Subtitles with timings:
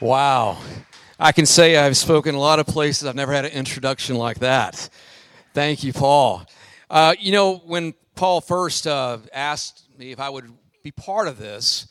[0.00, 0.58] Wow.
[1.18, 3.08] I can say I've spoken a lot of places.
[3.08, 4.88] I've never had an introduction like that.
[5.54, 6.46] Thank you, Paul.
[6.88, 10.52] Uh, you know, when Paul first uh, asked me if I would
[10.84, 11.88] be part of this,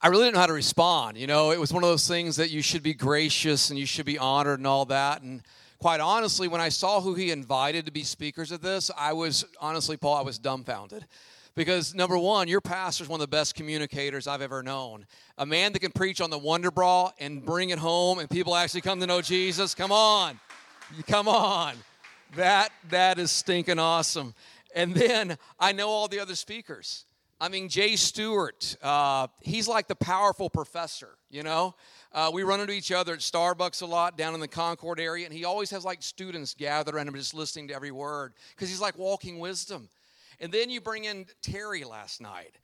[0.00, 1.18] I really didn't know how to respond.
[1.18, 3.84] You know, it was one of those things that you should be gracious and you
[3.84, 5.20] should be honored and all that.
[5.20, 5.42] And
[5.78, 9.44] quite honestly, when I saw who he invited to be speakers at this, I was
[9.60, 11.04] honestly, Paul, I was dumbfounded.
[11.54, 15.06] Because number one, your pastor is one of the best communicators I've ever known.
[15.38, 18.56] A man that can preach on the wonder bra and bring it home and people
[18.56, 19.74] actually come to know Jesus.
[19.74, 20.40] Come on.
[21.06, 21.74] Come on.
[22.36, 24.34] That that is stinking awesome.
[24.74, 27.04] And then I know all the other speakers.
[27.40, 31.74] I mean, Jay Stewart, uh, he's like the powerful professor, you know?
[32.12, 35.26] Uh, we run into each other at Starbucks a lot down in the Concord area,
[35.26, 38.68] and he always has like students gather around him just listening to every word because
[38.68, 39.88] he's like walking wisdom.
[40.40, 42.54] And then you bring in Terry last night.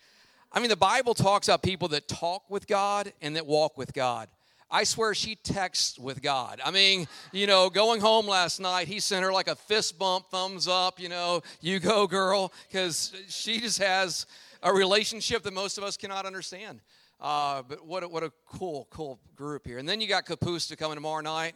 [0.52, 3.92] I mean, the Bible talks about people that talk with God and that walk with
[3.92, 4.28] God.
[4.72, 6.60] I swear she texts with God.
[6.64, 10.30] I mean, you know, going home last night, he sent her like a fist bump,
[10.30, 14.26] thumbs up, you know, you go, girl, because she just has
[14.62, 16.80] a relationship that most of us cannot understand.
[17.20, 19.78] Uh, but what a, what a cool, cool group here.
[19.78, 21.54] And then you got Kapusta coming tomorrow night.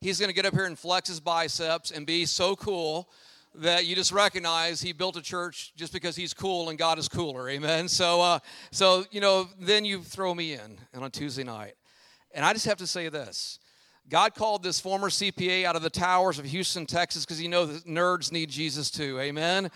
[0.00, 3.08] He's going to get up here and flex his biceps and be so cool
[3.56, 7.08] that you just recognize he built a church just because he's cool and God is
[7.08, 7.48] cooler.
[7.48, 7.88] Amen.
[7.88, 8.38] So, uh,
[8.70, 11.74] so you know, then you throw me in on a Tuesday night,
[12.32, 13.58] and I just have to say this:
[14.08, 17.82] God called this former CPA out of the towers of Houston, Texas, because He knows
[17.84, 19.18] nerds need Jesus too.
[19.20, 19.70] Amen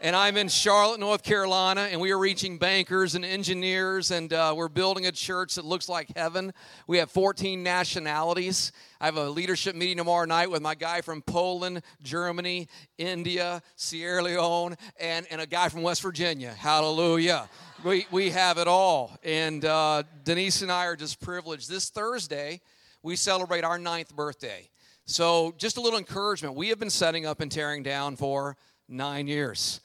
[0.00, 4.54] and I'm in Charlotte, North Carolina, and we are reaching bankers and engineers, and uh,
[4.56, 6.52] we're building a church that looks like heaven.
[6.86, 8.70] We have 14 nationalities.
[9.00, 14.22] I have a leadership meeting tomorrow night with my guy from Poland, Germany, India, Sierra
[14.22, 16.52] Leone, and, and a guy from West Virginia.
[16.52, 17.48] Hallelujah.
[17.82, 19.18] We, we have it all.
[19.24, 21.68] And uh, Denise and I are just privileged.
[21.68, 22.60] This Thursday,
[23.02, 24.68] we celebrate our ninth birthday.
[25.06, 26.54] So, just a little encouragement.
[26.54, 28.56] We have been setting up and tearing down for
[28.88, 29.80] nine years.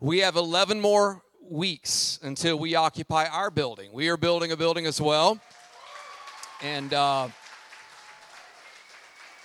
[0.00, 3.90] We have 11 more weeks until we occupy our building.
[3.92, 5.40] We are building a building as well.
[6.62, 7.26] And uh,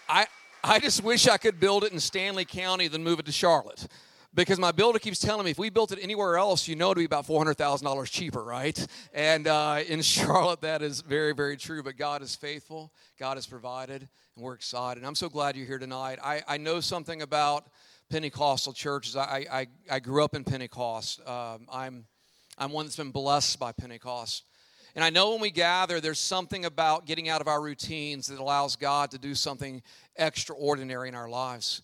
[0.07, 0.27] I,
[0.63, 3.87] I just wish I could build it in Stanly County than move it to Charlotte.
[4.35, 7.01] Because my builder keeps telling me if we built it anywhere else, you know it'd
[7.01, 8.87] be about $400,000 cheaper, right?
[9.11, 11.81] And uh, in Charlotte, that is very, very true.
[11.81, 15.03] But God is faithful, God has provided, and we're excited.
[15.03, 16.19] I'm so glad you're here tonight.
[16.23, 17.65] I, I know something about
[18.13, 19.15] Pentecostal churches.
[19.15, 21.19] I, I, I grew up in Pentecost.
[21.27, 22.05] Um, I'm,
[22.59, 24.43] I'm one that's been blessed by Pentecost.
[24.93, 28.37] And I know when we gather, there's something about getting out of our routines that
[28.37, 29.81] allows God to do something
[30.15, 31.81] extraordinary in our lives.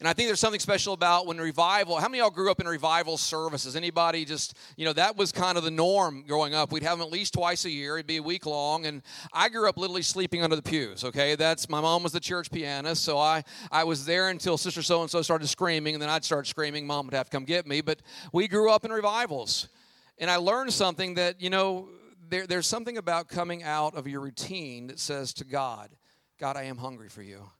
[0.00, 1.96] And I think there's something special about when revival.
[1.96, 3.76] How many of y'all grew up in revival services?
[3.76, 6.72] Anybody just, you know, that was kind of the norm growing up.
[6.72, 7.98] We'd have them at least twice a year.
[7.98, 8.86] It'd be a week long.
[8.86, 11.34] And I grew up literally sleeping under the pews, okay?
[11.36, 15.02] That's my mom was the church pianist, so I I was there until sister so
[15.02, 17.66] and so started screaming, and then I'd start screaming, mom would have to come get
[17.66, 17.82] me.
[17.82, 18.00] But
[18.32, 19.68] we grew up in revivals.
[20.16, 21.88] And I learned something that, you know,
[22.30, 25.90] there, there's something about coming out of your routine that says to God,
[26.38, 27.50] God, I am hungry for you.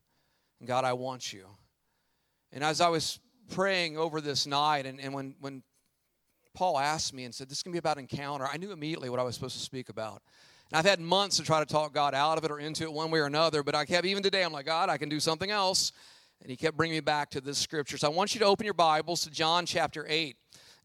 [0.65, 1.47] God, I want you.
[2.53, 5.63] And as I was praying over this night, and, and when, when
[6.55, 9.23] Paul asked me and said, This to be about encounter, I knew immediately what I
[9.23, 10.23] was supposed to speak about.
[10.71, 12.93] And I've had months to try to talk God out of it or into it
[12.93, 15.21] one way or another, but I kept, even today, I'm like, God, I can do
[15.21, 15.93] something else.
[16.43, 17.99] And he kept bringing me back to this scripture.
[17.99, 20.37] So I want you to open your Bibles to John chapter 8.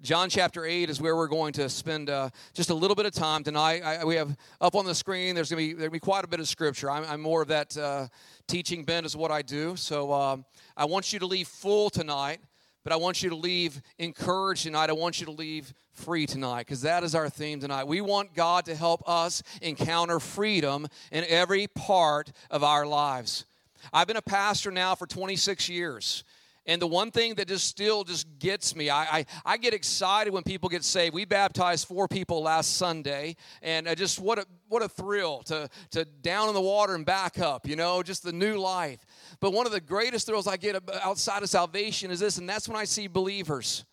[0.02, 3.14] John chapter 8 is where we're going to spend uh, just a little bit of
[3.14, 3.82] time tonight.
[3.82, 6.48] I, we have up on the screen, there's going to be, quite a bit of
[6.50, 6.92] scripture.
[6.92, 8.08] I'm, I'm more of that uh,
[8.46, 9.76] teaching bent, is what I do.
[9.78, 10.46] So um,
[10.76, 12.40] I want you to leave full tonight,
[12.84, 14.90] but I want you to leave encouraged tonight.
[14.90, 17.88] I want you to leave free tonight because that is our theme tonight.
[17.88, 23.46] We want God to help us encounter freedom in every part of our lives.
[23.94, 26.26] I've been a pastor now for 26 years.
[26.68, 30.34] And the one thing that just still just gets me, I, I, I, get excited
[30.34, 31.14] when people get saved.
[31.14, 35.70] We baptized four people last Sunday, and uh, just what a, what a thrill to,
[35.92, 39.06] to down in the water and back up, you know, just the new life.
[39.40, 42.68] But one of the greatest thrills I get outside of salvation is this, and that's
[42.68, 43.86] when I see believers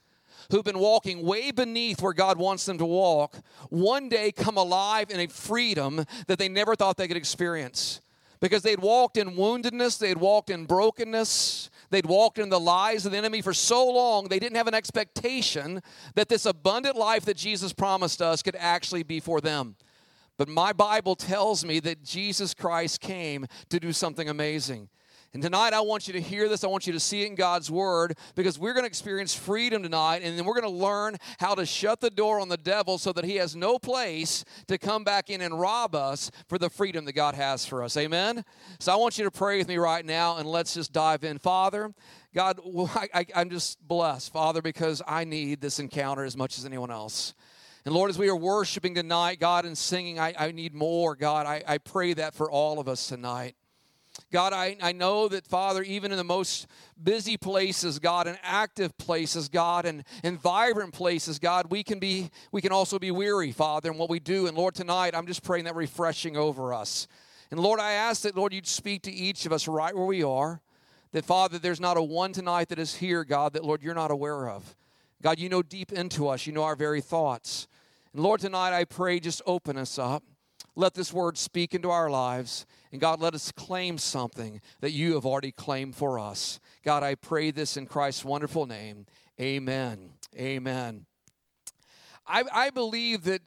[0.51, 3.37] who've been walking way beneath where God wants them to walk
[3.69, 8.01] one day come alive in a freedom that they never thought they could experience.
[8.41, 13.13] Because they'd walked in woundedness, they'd walked in brokenness, They'd walked in the lies of
[13.13, 15.83] the enemy for so long, they didn't have an expectation
[16.15, 19.77] that this abundant life that Jesus promised us could actually be for them.
[20.39, 24.89] But my Bible tells me that Jesus Christ came to do something amazing.
[25.35, 26.63] And tonight, I want you to hear this.
[26.63, 29.83] I want you to see it in God's Word because we're going to experience freedom
[29.83, 32.99] tonight, and then we're going to learn how to shut the door on the devil
[32.99, 36.69] so that he has no place to come back in and rob us for the
[36.69, 37.97] freedom that God has for us.
[37.97, 38.45] Amen?
[38.79, 41.39] So I want you to pray with me right now, and let's just dive in.
[41.39, 41.95] Father,
[42.35, 42.61] God,
[43.15, 47.33] I, am just blessed, Father, because I need this encounter as much as anyone else.
[47.87, 51.47] And Lord, as we are worshiping tonight, God, and singing, I, I need more, God.
[51.47, 53.57] I, I pray that for all of us tonight.
[54.33, 56.67] God, I, I know that, Father, even in the most
[57.01, 62.31] busy places, God, and active places, God, and, and vibrant places, God, we can be
[62.51, 64.47] we can also be weary, Father, in what we do.
[64.47, 67.07] And Lord, tonight I'm just praying that refreshing over us.
[67.51, 70.23] And Lord, I ask that, Lord, you'd speak to each of us right where we
[70.23, 70.63] are.
[71.13, 74.11] That, Father, there's not a one tonight that is here, God, that, Lord, you're not
[74.11, 74.75] aware of.
[75.21, 77.69] God, you know deep into us, you know our very thoughts.
[78.15, 80.25] And Lord, tonight I pray just open us up.
[80.75, 82.67] Let this word speak into our lives.
[82.93, 86.61] And God, let us claim something that you have already claimed for us.
[86.85, 89.07] God, I pray this in Christ's wonderful name.
[89.41, 90.11] Amen.
[90.37, 91.07] Amen.
[92.27, 93.43] I, I believe that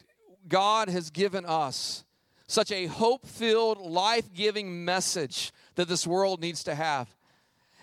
[0.47, 2.03] God has given us
[2.47, 7.09] such a hope filled, life giving message that this world needs to have.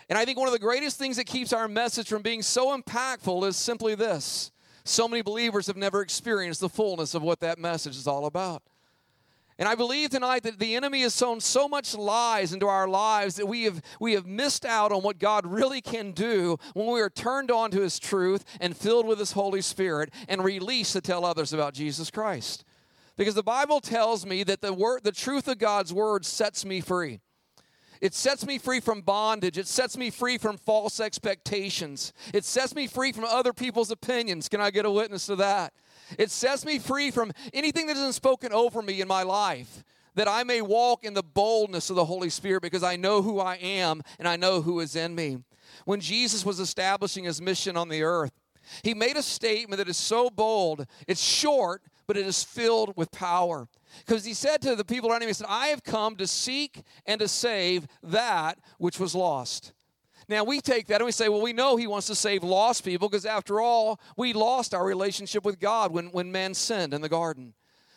[0.09, 2.77] And I think one of the greatest things that keeps our message from being so
[2.77, 4.51] impactful is simply this.
[4.85, 8.63] So many believers have never experienced the fullness of what that message is all about.
[9.59, 13.35] And I believe tonight that the enemy has sown so much lies into our lives
[13.35, 17.01] that we have, we have missed out on what God really can do when we
[17.01, 21.01] are turned on to his truth and filled with his Holy Spirit and released to
[21.01, 22.65] tell others about Jesus Christ.
[23.15, 26.81] Because the Bible tells me that the word, the truth of God's word sets me
[26.81, 27.19] free.
[28.01, 29.57] It sets me free from bondage.
[29.57, 32.11] It sets me free from false expectations.
[32.33, 34.49] It sets me free from other people's opinions.
[34.49, 35.73] Can I get a witness to that?
[36.17, 39.83] It sets me free from anything that isn't spoken over me in my life,
[40.15, 43.39] that I may walk in the boldness of the Holy Spirit because I know who
[43.39, 45.39] I am and I know who is in me.
[45.85, 48.31] When Jesus was establishing his mission on the earth,
[48.83, 53.11] he made a statement that is so bold, it's short, but it is filled with
[53.11, 53.67] power.
[54.05, 56.81] Because he said to the people around him, he said, I have come to seek
[57.05, 59.73] and to save that which was lost.
[60.27, 62.83] Now we take that and we say, well, we know he wants to save lost
[62.83, 67.01] people because after all, we lost our relationship with God when, when man sinned in
[67.01, 67.53] the garden.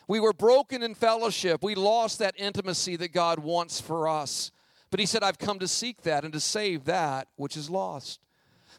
[0.08, 1.62] We were broken in fellowship.
[1.62, 4.52] We lost that intimacy that God wants for us.
[4.90, 8.20] But he said, I've come to seek that and to save that which is lost.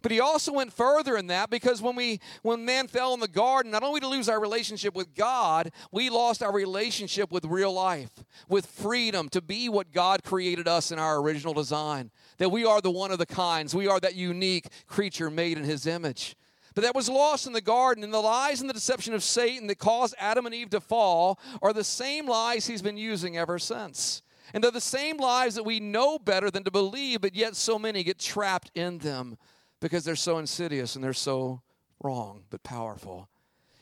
[0.02, 3.28] But he also went further in that because when we when man fell in the
[3.28, 7.74] garden, not only to lose our relationship with God, we lost our relationship with real
[7.74, 12.12] life, with freedom to be what God created us in our original design.
[12.38, 13.76] That we are the one of the kinds.
[13.76, 16.36] We are that unique creature made in his image.
[16.76, 19.66] But that was lost in the garden, and the lies and the deception of Satan
[19.66, 23.58] that caused Adam and Eve to fall are the same lies he's been using ever
[23.58, 24.22] since.
[24.54, 27.80] And they're the same lies that we know better than to believe, but yet so
[27.80, 29.40] many get trapped in them
[29.80, 31.62] because they're so insidious and they're so
[32.04, 33.30] wrong but powerful.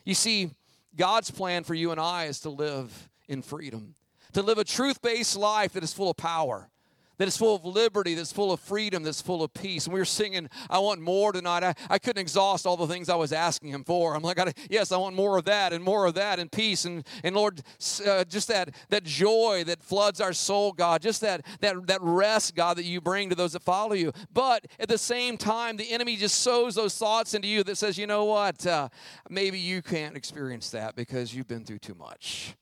[0.03, 0.51] You see,
[0.95, 3.95] God's plan for you and I is to live in freedom,
[4.33, 6.69] to live a truth based life that is full of power
[7.17, 9.85] that is full of liberty, that's full of freedom, that's full of peace.
[9.85, 11.63] And we were singing, I want more tonight.
[11.63, 14.15] I, I couldn't exhaust all the things I was asking Him for.
[14.15, 16.85] I'm like, I, yes, I want more of that and more of that and peace.
[16.85, 17.61] And, and Lord,
[18.05, 22.55] uh, just that, that joy that floods our soul, God, just that, that, that rest,
[22.55, 24.11] God, that you bring to those that follow you.
[24.33, 27.97] But at the same time, the enemy just sows those thoughts into you that says,
[27.97, 28.89] you know what, uh,
[29.29, 32.55] maybe you can't experience that because you've been through too much.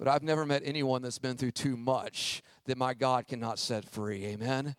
[0.00, 3.84] But I've never met anyone that's been through too much that my God cannot set
[3.84, 4.24] free.
[4.24, 4.74] Amen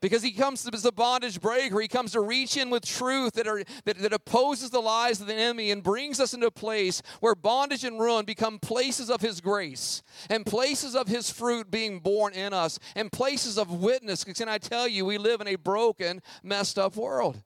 [0.00, 1.80] because he comes as a bondage breaker.
[1.80, 5.28] He comes to reach in with truth that, are, that, that, opposes the lies of
[5.28, 9.22] the enemy and brings us into a place where bondage and ruin become places of
[9.22, 14.24] his grace and places of his fruit being born in us and places of witness.
[14.24, 17.42] Can I tell you, we live in a broken, messed up world.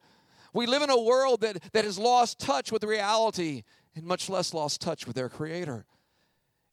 [0.53, 3.63] We live in a world that, that has lost touch with reality
[3.95, 5.87] and much less lost touch with their creator.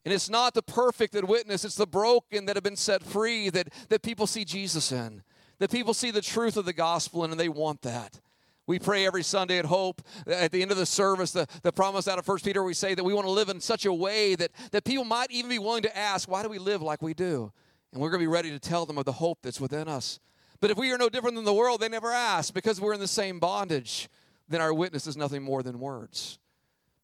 [0.06, 3.50] And it's not the perfect that witness, it's the broken that have been set free
[3.50, 5.24] that, that people see Jesus in,
[5.58, 8.20] that people see the truth of the gospel in, and they want that.
[8.68, 10.00] We pray every Sunday at Hope.
[10.24, 12.72] Uh, at the end of the service, the, the promise out of First Peter, we
[12.72, 15.48] say that we want to live in such a way that, that people might even
[15.48, 17.52] be willing to ask, why do we live like we do?
[17.92, 20.20] And we're going to be ready to tell them of the hope that's within us.
[20.60, 23.00] But if we are no different than the world, they never ask because we're in
[23.00, 24.08] the same bondage,
[24.48, 26.38] then our witness is nothing more than words.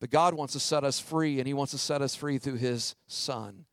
[0.02, 2.56] But God wants to set us free, and He wants to set us free through
[2.56, 3.66] His Son.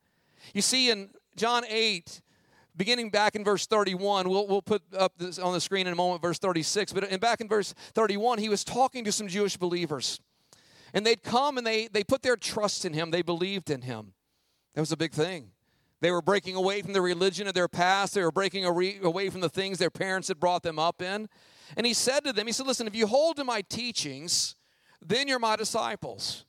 [0.54, 2.22] You see, in John 8,
[2.76, 5.96] beginning back in verse 31, we'll, we'll put up this on the screen in a
[5.96, 9.56] moment, verse 36, but in, back in verse 31, He was talking to some Jewish
[9.56, 10.20] believers.
[10.94, 14.12] And they'd come and they, they put their trust in Him, they believed in Him.
[14.74, 15.50] That was a big thing.
[16.00, 18.14] They were breaking away from the religion of their past.
[18.14, 21.28] They were breaking away from the things their parents had brought them up in.
[21.76, 24.54] And he said to them, He said, Listen, if you hold to my teachings,
[25.04, 26.44] then you're my disciples.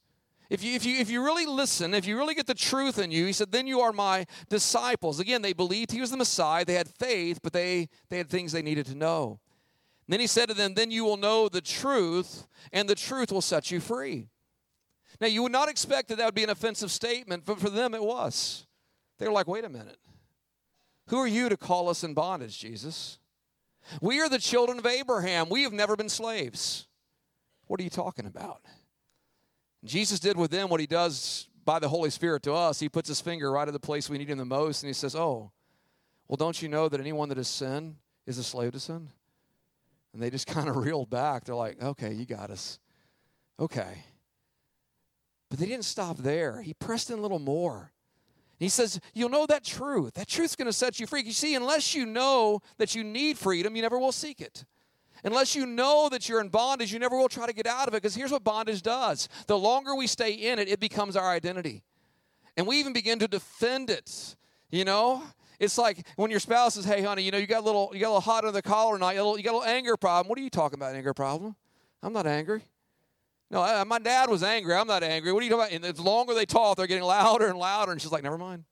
[0.49, 3.09] If you, if, you, if you really listen, if you really get the truth in
[3.09, 5.19] you, he said, then you are my disciples.
[5.21, 6.65] Again, they believed he was the Messiah.
[6.65, 9.39] They had faith, but they, they had things they needed to know.
[10.07, 13.31] And then he said to them, then you will know the truth, and the truth
[13.31, 14.27] will set you free.
[15.21, 17.93] Now, you would not expect that that would be an offensive statement, but for them
[17.93, 18.65] it was.
[19.19, 19.99] They were like, wait a minute.
[21.07, 23.19] Who are you to call us in bondage, Jesus?
[24.01, 25.47] We are the children of Abraham.
[25.47, 26.87] We have never been slaves.
[27.71, 28.59] What are you talking about?
[29.85, 32.81] Jesus did with them what he does by the Holy Spirit to us.
[32.81, 34.93] He puts his finger right at the place we need him the most, and he
[34.93, 35.51] says, Oh,
[36.27, 37.95] well, don't you know that anyone that has sinned
[38.27, 39.07] is a slave to sin?
[40.11, 41.45] And they just kind of reeled back.
[41.45, 42.77] They're like, Okay, you got us.
[43.57, 44.03] Okay.
[45.49, 46.61] But they didn't stop there.
[46.61, 47.93] He pressed in a little more.
[48.59, 50.15] He says, You'll know that truth.
[50.15, 51.23] That truth's going to set you free.
[51.23, 54.65] You see, unless you know that you need freedom, you never will seek it.
[55.23, 57.93] Unless you know that you're in bondage, you never will try to get out of
[57.93, 61.29] it because here's what bondage does the longer we stay in it, it becomes our
[61.29, 61.83] identity.
[62.57, 64.35] And we even begin to defend it.
[64.71, 65.23] You know,
[65.59, 67.99] it's like when your spouse says, "Hey, honey, you know you got a little, you
[67.99, 69.13] got a little hot under the collar tonight.
[69.13, 70.29] You got little, you got a little anger problem.
[70.29, 70.95] What are you talking about?
[70.95, 71.55] Anger problem?
[72.01, 72.63] I'm not angry.
[73.51, 74.73] No, I, my dad was angry.
[74.73, 75.31] I'm not angry.
[75.33, 75.87] What are you talking about?
[75.89, 77.91] And the longer they talk, they're getting louder and louder.
[77.91, 78.63] And she's like, "Never mind."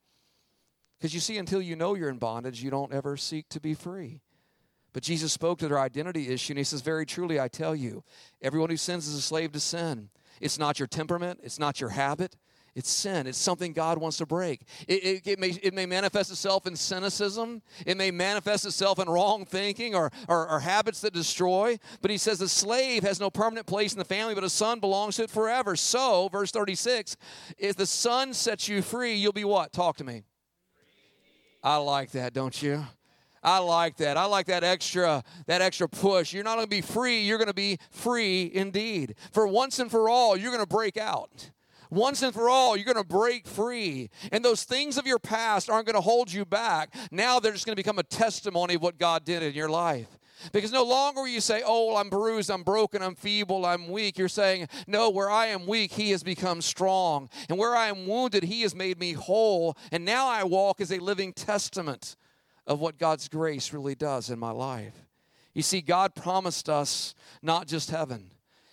[0.98, 3.74] Because you see, until you know you're in bondage, you don't ever seek to be
[3.74, 4.22] free.
[4.94, 8.04] But Jesus spoke to their identity issue, and he says, Very truly, I tell you,
[8.42, 10.10] everyone who sins is a slave to sin.
[10.42, 12.36] It's not your temperament, it's not your habit,
[12.76, 13.28] it's sin.
[13.28, 14.62] It's something God wants to break.
[14.88, 17.62] It, it, it, may, it may manifest itself in cynicism.
[17.86, 21.78] It may manifest itself in wrong thinking or, or, or, habits that destroy.
[22.02, 24.80] But he says the slave has no permanent place in the family, but a son
[24.80, 25.76] belongs to it forever.
[25.76, 27.18] So, verse 36,
[27.58, 29.74] if the son sets you free, you'll be what?
[29.74, 30.24] Talk to me.
[31.62, 32.86] I like that, don't you?
[33.44, 34.18] I like that.
[34.18, 36.34] I like that extra that extra push.
[36.34, 39.16] You're not going to be free, you're going to be free indeed.
[39.32, 41.52] For once and for all, you're going to break out.
[41.92, 44.10] Once and for all, you're going to break free.
[44.32, 46.94] And those things of your past aren't going to hold you back.
[47.12, 50.08] Now they're just going to become a testimony of what God did in your life.
[50.54, 54.18] Because no longer you say, Oh, I'm bruised, I'm broken, I'm feeble, I'm weak.
[54.18, 57.30] You're saying, No, where I am weak, He has become strong.
[57.50, 59.76] And where I am wounded, He has made me whole.
[59.92, 62.16] And now I walk as a living testament
[62.70, 64.94] of what God's grace really does in my life.
[65.54, 68.30] You see, God promised us not just heaven.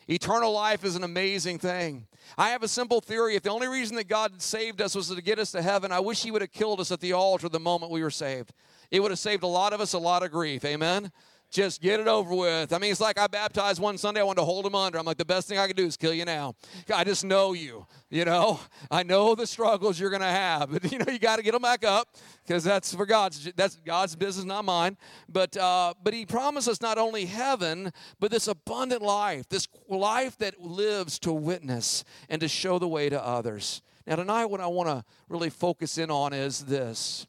[0.07, 2.07] Eternal life is an amazing thing.
[2.39, 3.35] I have a simple theory.
[3.35, 5.99] If the only reason that God saved us was to get us to heaven, I
[5.99, 8.53] wish He would have killed us at the altar the moment we were saved.
[8.91, 10.65] It would have saved a lot of us a lot of grief.
[10.65, 11.11] Amen?
[11.51, 12.73] Just get it over with.
[12.73, 14.21] I mean, it's like I baptized one Sunday.
[14.21, 14.99] I wanted to hold him under.
[14.99, 16.55] I'm like, the best thing I can do is kill you now.
[16.93, 17.87] I just know you.
[18.11, 18.61] You know,
[18.91, 21.53] I know the struggles you're going to have, but you know, you got to get
[21.53, 22.09] them back up
[22.47, 23.51] because that's for God's.
[23.57, 24.97] That's God's business, not mine.
[25.29, 30.37] But uh, but He promised us not only heaven, but this abundant life, this life
[30.39, 33.83] that lives to witness and to show the way to others.
[34.07, 37.27] Now, tonight, what I want to really focus in on is this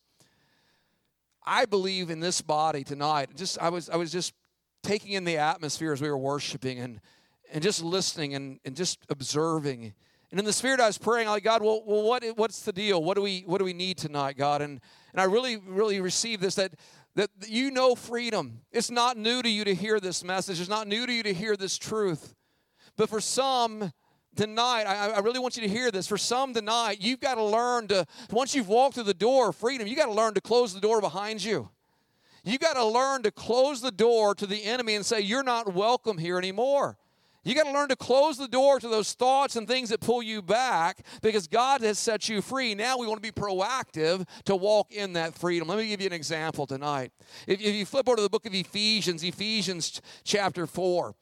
[1.48, 3.30] I believe in this body tonight.
[3.36, 4.34] Just I was I was just
[4.84, 7.00] taking in the atmosphere as we were worshiping and
[7.52, 9.94] and just listening and, and just observing.
[10.30, 13.02] And in the spirit, I was praying, like God, well, well, what what's the deal?
[13.02, 14.62] What do we what do we need tonight, God?
[14.62, 14.82] And
[15.14, 16.74] and I really really received this that
[17.16, 18.60] that you know freedom.
[18.72, 20.60] It's not new to you to hear this message.
[20.60, 22.36] It's not new to you to hear this truth.
[22.98, 23.94] But for some,
[24.38, 26.08] tonight, I, I, really want you to hear this.
[26.08, 29.56] For some tonight, you've got to learn to, once you've walked through the door of
[29.56, 31.70] freedom, you got to learn to close the door behind you.
[32.44, 35.74] You got to learn to close the door to the enemy and say, You're not
[35.74, 36.98] welcome here anymore.
[37.44, 40.22] You got to learn to close the door to those thoughts and things that pull
[40.22, 42.76] you back because God has set you free.
[42.76, 45.70] Now we want to be proactive to walk in that freedom.
[45.70, 47.14] Let me give you an example tonight.
[47.48, 51.16] If, if you flip over to the book of Ephesians, Ephesians chapter 4.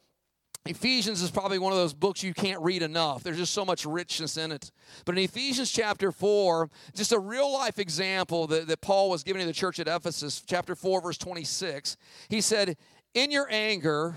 [0.67, 3.21] Ephesians is probably one of those books you can't read enough.
[3.21, 4.71] There's just so much richness in it.
[5.05, 9.41] But in Ephesians chapter 4, just a real life example that, that Paul was giving
[9.41, 11.97] to the church at Ephesus, chapter 4, verse 26,
[12.29, 12.77] he said,
[13.13, 14.15] In your anger,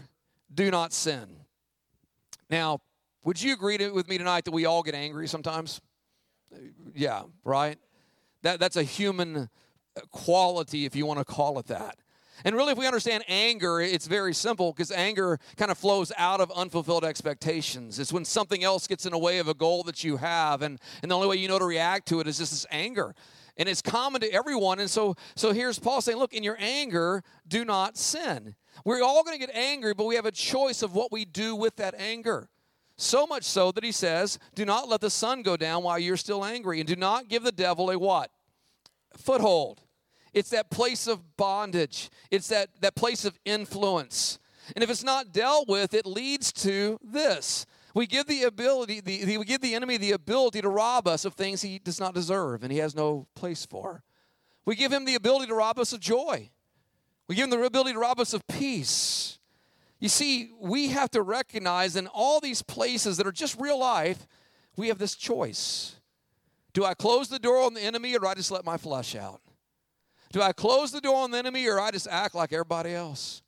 [0.52, 1.37] do not sin.
[2.49, 2.81] Now,
[3.25, 5.83] would you agree to, with me tonight that we all get angry sometimes?
[6.95, 7.76] Yeah, right?
[8.43, 9.50] That, that's a human
[10.11, 11.97] quality, if you want to call it that.
[12.45, 16.40] And really, if we understand anger, it's very simple because anger kind of flows out
[16.40, 17.99] of unfulfilled expectations.
[17.99, 20.78] It's when something else gets in the way of a goal that you have, and,
[21.02, 23.14] and the only way you know to react to it is just this anger.
[23.57, 24.78] And it's common to everyone.
[24.78, 28.54] And so, so here's Paul saying, Look, in your anger, do not sin.
[28.85, 31.57] We're all going to get angry, but we have a choice of what we do
[31.57, 32.49] with that anger.
[32.97, 36.16] So much so that he says, Do not let the sun go down while you're
[36.16, 38.30] still angry, and do not give the devil a what?
[39.16, 39.83] foothold.
[40.35, 42.11] It's that place of bondage.
[42.30, 44.38] It's that, that place of influence.
[44.75, 47.66] And if it's not dealt with, it leads to this.
[47.94, 51.25] We give the ability, the, the, we give the enemy the ability to rob us
[51.25, 54.02] of things he does not deserve and he has no place for.
[54.64, 56.50] We give him the ability to rob us of joy.
[57.26, 59.38] We give him the ability to rob us of peace.
[59.99, 64.26] You see, we have to recognize in all these places that are just real life,
[64.76, 65.97] we have this choice.
[66.73, 69.16] Do I close the door on the enemy or do I just let my flesh
[69.16, 69.40] out?
[70.32, 73.42] Do I close the door on the enemy or I just act like everybody else?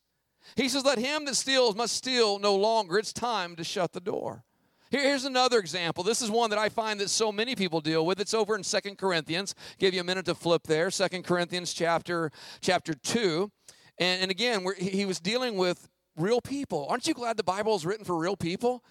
[0.57, 2.99] He says, Let him that steals must steal no longer.
[2.99, 4.45] It's time to shut the door.
[4.91, 6.03] here's another example.
[6.03, 8.21] This is one that I find that so many people deal with.
[8.21, 9.55] It's over in Second Corinthians.
[9.79, 10.91] Give you a minute to flip there.
[10.91, 13.51] Second Corinthians chapter chapter 2.
[13.99, 16.87] And, and again, he was dealing with real people.
[16.89, 18.83] Aren't you glad the Bible is written for real people?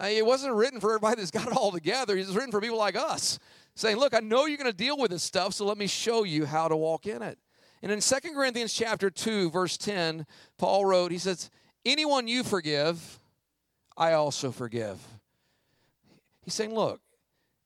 [0.00, 2.16] Uh, it wasn't written for everybody that's got it all together.
[2.16, 3.38] It's written for people like us,
[3.74, 6.24] saying, "Look, I know you're going to deal with this stuff, so let me show
[6.24, 7.38] you how to walk in it."
[7.82, 10.24] And in 2 Corinthians chapter 2, verse 10,
[10.56, 11.50] Paul wrote, he says,
[11.84, 13.18] Anyone you forgive,
[13.96, 14.98] I also forgive.
[16.44, 17.00] He's saying, look,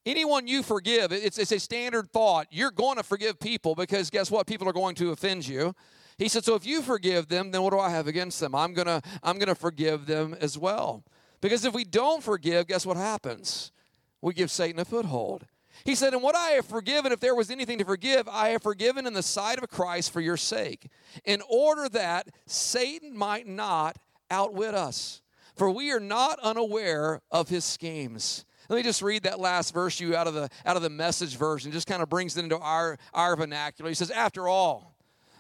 [0.06, 2.47] anyone you forgive, it's, it's a standard thought.
[2.50, 4.47] You're going to forgive people because guess what?
[4.47, 5.75] People are going to offend you.
[6.16, 8.54] He said, so if you forgive them, then what do I have against them?
[8.54, 11.04] I'm gonna, I'm gonna forgive them as well.
[11.40, 13.73] Because if we don't forgive, guess what happens?
[14.21, 15.47] We give Satan a foothold.
[15.85, 18.62] He said, And what I have forgiven, if there was anything to forgive, I have
[18.62, 20.88] forgiven in the sight of Christ for your sake,
[21.25, 23.97] in order that Satan might not
[24.31, 25.23] outwit us.
[25.55, 28.45] For we are not unaware of his schemes.
[28.69, 31.37] Let me just read that last verse you out of the out of the message
[31.37, 33.88] version, just kind of brings it into our, our vernacular.
[33.88, 34.97] He says, After all,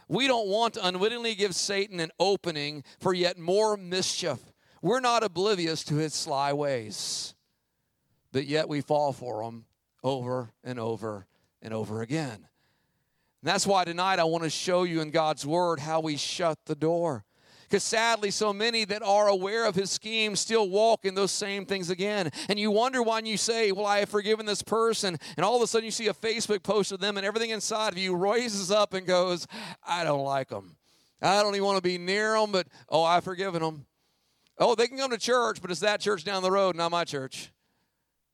[0.08, 4.38] we don't want to unwittingly give Satan an opening for yet more mischief.
[4.86, 7.34] We're not oblivious to his sly ways,
[8.30, 9.64] but yet we fall for him
[10.04, 11.26] over and over
[11.60, 12.34] and over again.
[12.36, 12.46] And
[13.42, 16.76] that's why tonight I want to show you in God's Word how we shut the
[16.76, 17.24] door.
[17.64, 21.66] Because sadly, so many that are aware of his schemes still walk in those same
[21.66, 22.30] things again.
[22.48, 25.18] And you wonder why you say, Well, I have forgiven this person.
[25.36, 27.92] And all of a sudden you see a Facebook post of them, and everything inside
[27.92, 29.48] of you raises up and goes,
[29.84, 30.76] I don't like them.
[31.20, 33.84] I don't even want to be near them, but oh, I've forgiven them.
[34.58, 37.04] Oh, they can come to church, but it's that church down the road, not my
[37.04, 37.50] church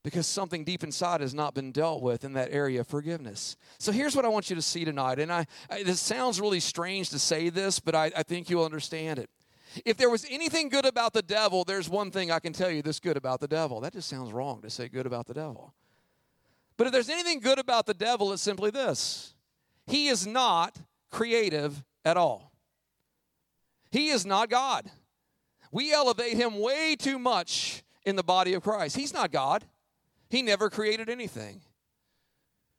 [0.04, 3.56] because something deep inside has not been dealt with in that area of forgiveness.
[3.78, 5.18] So here's what I want you to see tonight.
[5.18, 8.64] And I, I this sounds really strange to say this, but I, I think you'll
[8.64, 9.30] understand it.
[9.84, 12.82] If there was anything good about the devil, there's one thing I can tell you
[12.82, 13.80] that's good about the devil.
[13.80, 15.72] That just sounds wrong to say good about the devil.
[16.76, 19.34] But if there's anything good about the devil, it's simply this
[19.86, 20.78] he is not
[21.10, 22.52] creative at all.
[23.92, 24.90] He is not God.
[25.72, 28.94] We elevate him way too much in the body of Christ.
[28.94, 29.64] He's not God.
[30.28, 31.62] He never created anything.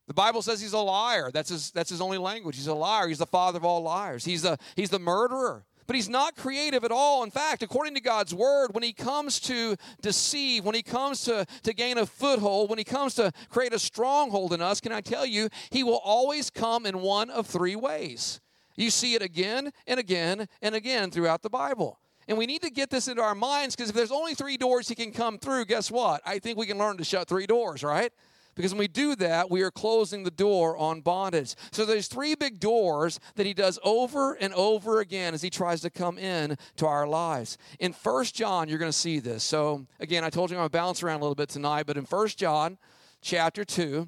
[0.08, 1.32] The Bible says he's a liar.
[1.32, 2.56] That's his, that's his only language.
[2.56, 3.08] He's a liar.
[3.08, 4.26] He's the father of all liars.
[4.26, 5.66] He's the, he's the murderer.
[5.86, 7.24] But he's not creative at all.
[7.24, 11.46] In fact, according to God's word, when he comes to deceive, when he comes to,
[11.64, 15.02] to gain a foothold, when he comes to create a stronghold in us, can I
[15.02, 18.40] tell you, he will always come in one of three ways.
[18.76, 22.00] You see it again and again and again throughout the Bible.
[22.28, 24.88] And we need to get this into our minds because if there's only three doors
[24.88, 26.22] he can come through, guess what?
[26.26, 28.12] I think we can learn to shut three doors, right?
[28.56, 31.56] Because when we do that, we are closing the door on bondage.
[31.72, 35.82] So there's three big doors that he does over and over again as he tries
[35.82, 37.58] to come in to our lives.
[37.80, 39.44] In First John, you're going to see this.
[39.44, 41.98] So again, I told you I'm going to bounce around a little bit tonight, but
[41.98, 42.78] in First John
[43.22, 44.08] chapter 2,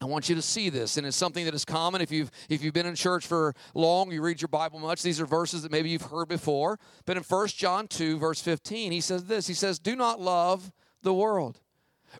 [0.00, 2.62] I want you to see this, and it's something that is common if you've if
[2.62, 5.02] you've been in church for long, you read your Bible much.
[5.02, 6.78] These are verses that maybe you've heard before.
[7.06, 9.46] But in 1 John 2, verse 15, he says this.
[9.46, 10.70] He says, Do not love
[11.02, 11.60] the world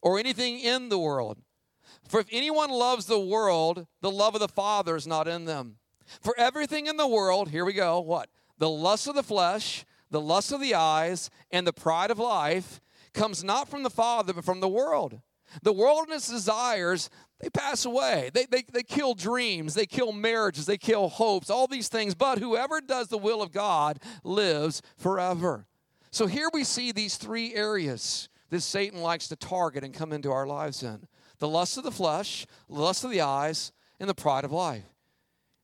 [0.01, 1.39] or anything in the world.
[2.09, 5.77] For if anyone loves the world, the love of the Father is not in them.
[6.21, 8.31] For everything in the world, here we go, what?
[8.59, 12.81] The lust of the flesh, the lust of the eyes, and the pride of life
[13.13, 15.21] comes not from the Father, but from the world.
[15.63, 18.31] The worldliness desires, they pass away.
[18.33, 22.15] They, they, they kill dreams, they kill marriages, they kill hopes, all these things.
[22.15, 25.67] But whoever does the will of God lives forever.
[26.11, 30.31] So here we see these three areas that Satan likes to target and come into
[30.31, 31.07] our lives in
[31.39, 34.85] the lust of the flesh, the lust of the eyes, and the pride of life.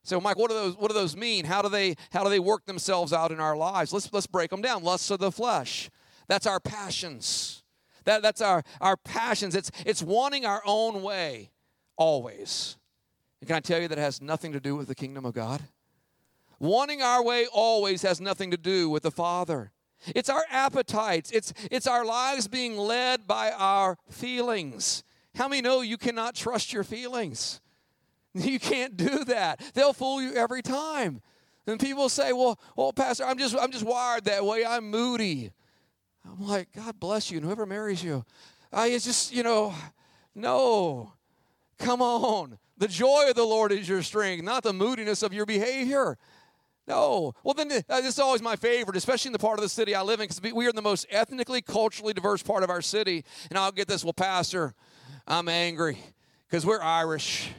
[0.05, 1.45] So, Mike, what do those what do those mean?
[1.45, 3.92] How do they how do they work themselves out in our lives?
[3.92, 4.83] Let's let's break them down.
[4.83, 5.90] Lust of the flesh.
[6.29, 7.62] That's our passions.
[8.05, 9.55] That, that's our, our passions.
[9.55, 11.51] It's, it's wanting our own way
[11.97, 12.77] always.
[13.41, 15.62] And can I tell you that has nothing to do with the kingdom of God?
[16.59, 19.73] Wanting our way always has nothing to do with the Father.
[20.15, 25.05] It's our appetites, it's, it's our lives being led by our feelings.
[25.35, 27.61] How many know you cannot trust your feelings?
[28.35, 29.61] You can't do that.
[29.75, 31.21] They'll fool you every time.
[31.67, 34.65] And people say, "Well, well, Pastor, I'm just I'm just wired that way.
[34.65, 35.53] I'm moody."
[36.25, 38.25] I'm like, God bless you, and whoever marries you.
[38.73, 39.75] I it's just, you know,
[40.35, 41.13] no.
[41.79, 42.59] Come on.
[42.79, 46.17] The joy of the Lord is your strength, not the moodiness of your behavior.
[46.87, 47.35] No.
[47.45, 49.95] Well, then uh, this is always my favorite, especially in the part of the city
[49.95, 53.25] I live in, because we are the most ethnically, culturally diverse part of our city.
[53.51, 54.75] And I'll get this, well, Pastor,
[55.27, 55.99] I'm angry
[56.49, 57.51] because we're Irish.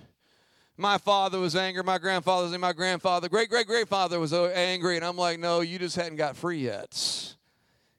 [0.75, 1.83] My father was angry.
[1.83, 4.95] My grandfather was My grandfather, great great great father was uh, angry.
[4.95, 7.35] And I'm like, no, you just hadn't got free yet.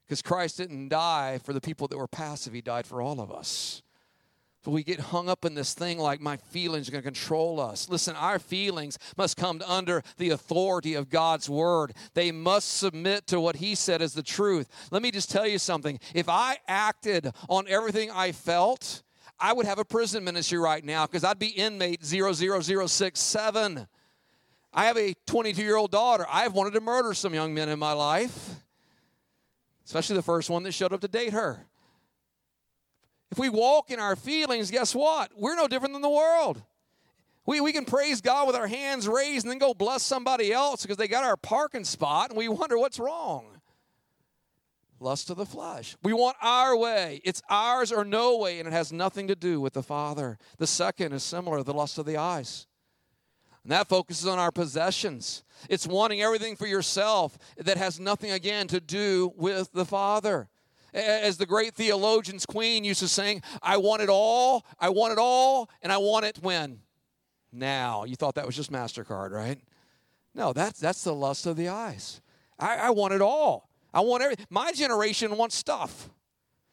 [0.05, 3.31] Because Christ didn't die for the people that were passive, He died for all of
[3.31, 3.81] us.
[4.65, 7.59] But we get hung up in this thing like my feelings are going to control
[7.59, 7.87] us.
[7.87, 11.93] Listen, our feelings must come under the authority of God's word.
[12.15, 14.67] They must submit to what He said is the truth.
[14.89, 15.99] Let me just tell you something.
[16.15, 19.03] If I acted on everything I felt,
[19.39, 23.87] I would have a prison ministry right now because I'd be inmate 00067.
[24.73, 26.25] I have a 22 year old daughter.
[26.29, 28.55] I've wanted to murder some young men in my life,
[29.85, 31.65] especially the first one that showed up to date her.
[33.31, 35.31] If we walk in our feelings, guess what?
[35.35, 36.61] We're no different than the world.
[37.45, 40.81] We, we can praise God with our hands raised and then go bless somebody else
[40.81, 43.45] because they got our parking spot and we wonder what's wrong.
[44.99, 45.95] Lust of the flesh.
[46.01, 47.21] We want our way.
[47.23, 50.37] It's ours or no way, and it has nothing to do with the Father.
[50.57, 52.65] The second is similar the lust of the eyes.
[53.65, 55.43] And that focuses on our possessions.
[55.69, 60.47] It's wanting everything for yourself that has nothing, again, to do with the Father
[60.95, 65.19] as the great theologians Queen used to sing, I want it all, I want it
[65.19, 66.79] all, and I want it when?
[67.51, 68.05] Now.
[68.05, 69.59] You thought that was just MasterCard, right?
[70.33, 72.21] No, that's, that's the lust of the eyes.
[72.57, 73.69] I, I want it all.
[73.93, 74.45] I want everything.
[74.49, 76.09] My generation wants stuff.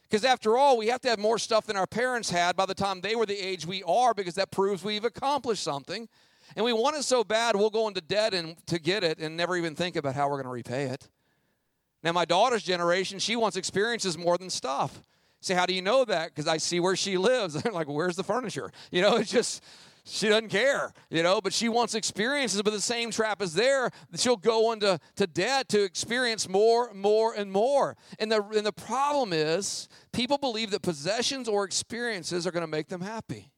[0.02, 2.74] Because after all, we have to have more stuff than our parents had by the
[2.74, 6.08] time they were the age we are, because that proves we've accomplished something.
[6.56, 9.36] And we want it so bad, we'll go into debt and to get it and
[9.36, 11.08] never even think about how we're going to repay it.
[12.02, 15.02] Now, my daughter's generation, she wants experiences more than stuff.
[15.40, 16.30] Say, how do you know that?
[16.30, 17.60] Because I see where she lives.
[17.64, 18.72] I'm like, where's the furniture?
[18.90, 19.62] You know, it's just,
[20.04, 22.60] she doesn't care, you know, but she wants experiences.
[22.62, 23.90] But the same trap is there.
[24.16, 27.96] She'll go into to debt to experience more, more, and more.
[28.18, 32.70] And the, and the problem is, people believe that possessions or experiences are going to
[32.70, 33.51] make them happy.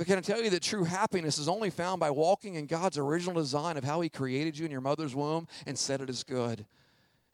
[0.00, 2.96] But can I tell you that true happiness is only found by walking in God's
[2.96, 6.24] original design of how He created you in your mother's womb and said it is
[6.24, 6.64] good?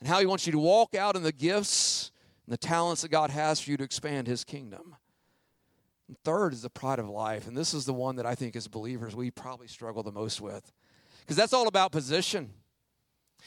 [0.00, 2.10] and how He wants you to walk out in the gifts
[2.44, 4.96] and the talents that God has for you to expand His kingdom.
[6.08, 7.46] And third is the pride of life.
[7.46, 10.40] And this is the one that I think as believers we probably struggle the most
[10.40, 10.72] with.
[11.20, 12.50] Because that's all about position.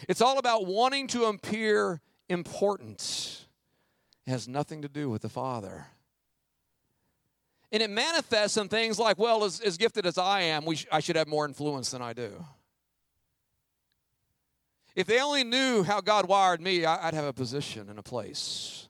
[0.08, 3.48] It's all about wanting to appear important.
[4.26, 5.88] It has nothing to do with the Father.
[7.72, 11.00] And it manifests in things like, well, as, as gifted as I am, sh- I
[11.02, 12.44] should have more influence than I do.
[14.96, 18.88] If they only knew how God wired me, I'd have a position and a place.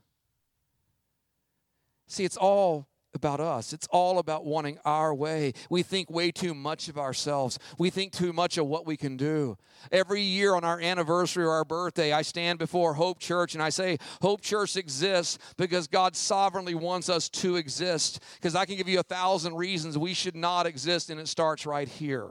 [2.08, 2.88] See, it's all
[3.20, 3.74] about us.
[3.74, 5.52] It's all about wanting our way.
[5.70, 7.60] We think way too much of ourselves.
[7.78, 9.58] We think too much of what we can do.
[9.92, 13.72] Every year on our anniversary or our birthday, I stand before Hope Church and I
[13.72, 18.24] say, Hope Church exists because God sovereignly wants us to exist.
[18.36, 21.66] Because I can give you a thousand reasons we should not exist, and it starts
[21.66, 22.30] right here.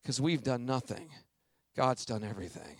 [0.00, 1.08] Because we've done nothing.
[1.76, 2.76] God's done everything.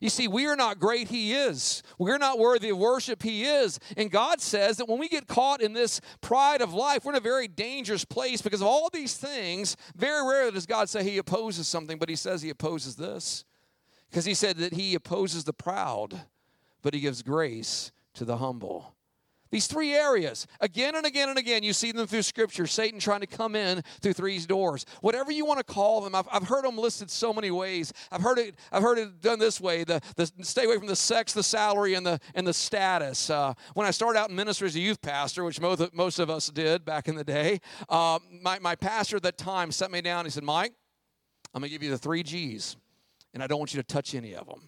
[0.00, 1.82] You see, we are not great, He is.
[1.98, 3.78] We're not worthy of worship, He is.
[3.96, 7.18] And God says that when we get caught in this pride of life, we're in
[7.18, 9.76] a very dangerous place because of all these things.
[9.96, 13.44] Very rarely does God say He opposes something, but He says He opposes this.
[14.10, 16.20] Because He said that He opposes the proud,
[16.82, 18.94] but He gives grace to the humble.
[19.50, 22.66] These three areas, again and again and again, you see them through Scripture.
[22.66, 24.84] Satan trying to come in through three doors.
[25.00, 27.92] Whatever you want to call them, I've, I've heard them listed so many ways.
[28.12, 28.56] I've heard it.
[28.70, 31.94] I've heard it done this way: the, the stay away from the sex, the salary,
[31.94, 33.30] and the and the status.
[33.30, 36.28] Uh, when I started out in ministry as a youth pastor, which most, most of
[36.28, 40.02] us did back in the day, uh, my my pastor at that time set me
[40.02, 40.26] down.
[40.26, 40.74] He said, "Mike,
[41.54, 42.76] I'm going to give you the three G's,
[43.32, 44.60] and I don't want you to touch any of them."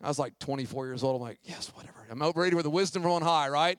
[0.00, 1.16] I was like 24 years old.
[1.16, 2.06] I'm like, yes, whatever.
[2.08, 3.78] I'm ready with the wisdom from on high, right?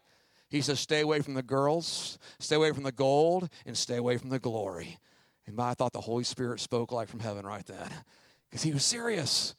[0.49, 4.17] He says, stay away from the girls, stay away from the gold, and stay away
[4.17, 4.97] from the glory.
[5.45, 7.89] And I thought the Holy Spirit spoke like from heaven right then
[8.49, 9.55] because he was serious.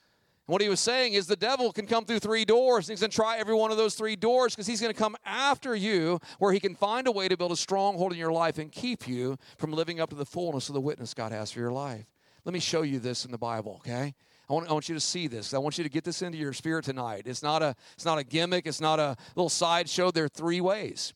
[0.47, 3.01] And what he was saying is the devil can come through three doors and he's
[3.01, 5.77] going to try every one of those three doors because he's going to come after
[5.77, 8.73] you where he can find a way to build a stronghold in your life and
[8.73, 11.73] keep you from living up to the fullness of the witness God has for your
[11.73, 12.07] life.
[12.45, 14.15] Let me show you this in the Bible, okay?
[14.51, 15.55] I want, I want you to see this.
[15.55, 17.23] I want you to get this into your spirit tonight.
[17.27, 20.11] It's not a, it's not a gimmick, it's not a little sideshow.
[20.11, 21.15] There are three ways.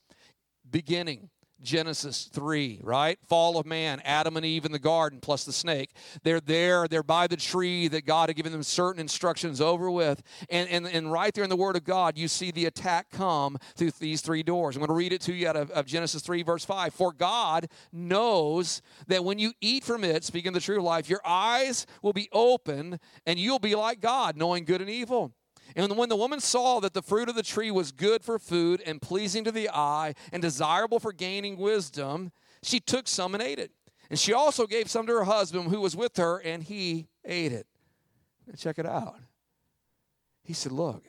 [0.70, 1.31] Beginning,
[1.64, 3.18] Genesis 3, right?
[3.27, 5.90] Fall of man, Adam and Eve in the garden, plus the snake.
[6.22, 10.22] They're there, they're by the tree that God had given them certain instructions over with.
[10.50, 13.59] And, and, and right there in the Word of God, you see the attack come
[13.74, 14.77] through these three doors.
[14.77, 16.94] I'm going to read it to you out of, of Genesis 3, verse 5.
[16.94, 21.22] For God knows that when you eat from it, speaking of the true life, your
[21.24, 25.33] eyes will be open and you'll be like God, knowing good and evil.
[25.76, 28.80] And when the woman saw that the fruit of the tree was good for food
[28.87, 32.30] and pleasing to the eye and desirable for gaining wisdom,
[32.62, 33.72] she took some and ate it.
[34.10, 37.52] And she also gave some to her husband who was with her, and he ate
[37.52, 37.66] it.
[38.46, 39.16] Now check it out.
[40.42, 41.04] He said, Look,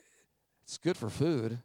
[0.64, 1.58] it's good for food.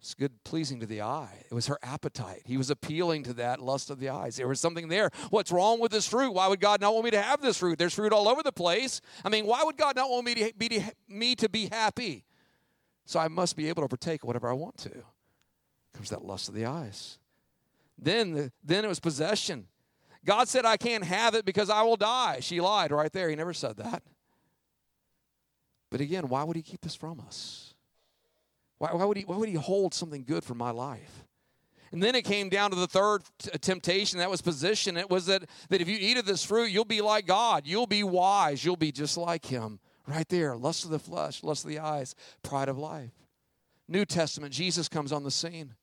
[0.00, 1.44] It's good, pleasing to the eye.
[1.48, 2.42] It was her appetite.
[2.44, 4.34] He was appealing to that lust of the eyes.
[4.34, 5.10] There was something there.
[5.30, 6.32] What's wrong with this fruit?
[6.32, 7.78] Why would God not want me to have this fruit?
[7.78, 9.00] There's fruit all over the place.
[9.24, 12.24] I mean, why would God not want me to be, me to be happy?
[13.04, 14.92] So I must be able to partake whatever I want to.
[15.94, 17.18] Comes that lust of the eyes.
[17.98, 19.66] Then, the, then it was possession.
[20.24, 22.38] God said, I can't have it because I will die.
[22.40, 23.28] She lied right there.
[23.28, 24.02] He never said that.
[25.90, 27.74] But again, why would he keep this from us?
[28.78, 31.24] Why, why, would, he, why would he hold something good for my life?
[31.92, 33.22] And then it came down to the third
[33.60, 34.96] temptation that was position.
[34.96, 37.66] It was that, that if you eat of this fruit, you'll be like God.
[37.66, 38.64] You'll be wise.
[38.64, 39.78] You'll be just like him.
[40.06, 43.12] Right there, lust of the flesh, lust of the eyes, pride of life.
[43.88, 45.74] New Testament, Jesus comes on the scene.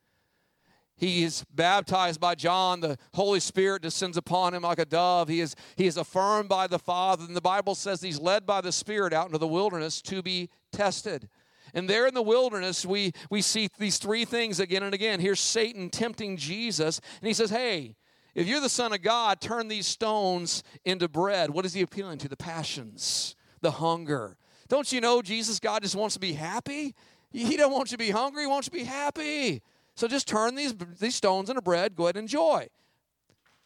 [0.97, 2.81] He is baptized by John.
[2.81, 5.29] The Holy Spirit descends upon him like a dove.
[5.29, 7.23] He is, he is affirmed by the Father.
[7.23, 10.49] And the Bible says he's led by the Spirit out into the wilderness to be
[10.73, 11.29] tested.
[11.73, 15.21] And there in the wilderness, we, we see these three things again and again.
[15.21, 17.95] Here's Satan tempting Jesus, and he says, Hey,
[18.35, 21.51] if you're the Son of God, turn these stones into bread.
[21.51, 22.27] What is he appealing to?
[22.27, 24.37] The passions the hunger.
[24.67, 26.95] Don't you know Jesus, God just wants to be happy?
[27.31, 29.61] He don't want you to be hungry, He wants you to be happy.
[29.95, 32.67] So just turn these, these stones into bread, go ahead and enjoy.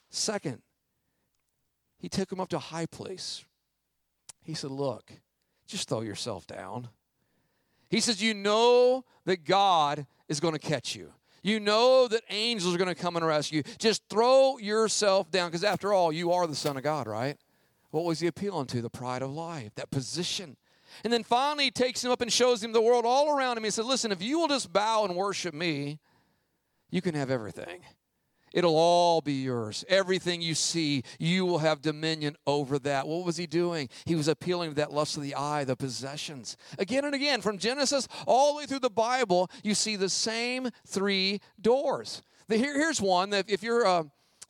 [0.09, 0.61] Second,
[1.97, 3.45] he took him up to a high place.
[4.41, 5.11] He said, Look,
[5.67, 6.89] just throw yourself down.
[7.89, 11.13] He says, You know that God is going to catch you.
[11.43, 13.73] You know that angels are going to come and rescue you.
[13.77, 17.37] Just throw yourself down because, after all, you are the Son of God, right?
[17.93, 18.81] What was he appealing to?
[18.81, 20.57] The pride of life, that position.
[21.03, 23.63] And then finally, he takes him up and shows him the world all around him.
[23.63, 25.99] He said, Listen, if you will just bow and worship me,
[26.89, 27.81] you can have everything.
[28.51, 29.85] It'll all be yours.
[29.87, 33.07] Everything you see, you will have dominion over that.
[33.07, 33.89] What was he doing?
[34.05, 36.57] He was appealing to that lust of the eye, the possessions.
[36.79, 40.69] Again and again, from Genesis all the way through the Bible, you see the same
[40.87, 42.23] three doors.
[42.49, 43.85] Here, here's one that if you're.
[43.85, 44.03] Uh,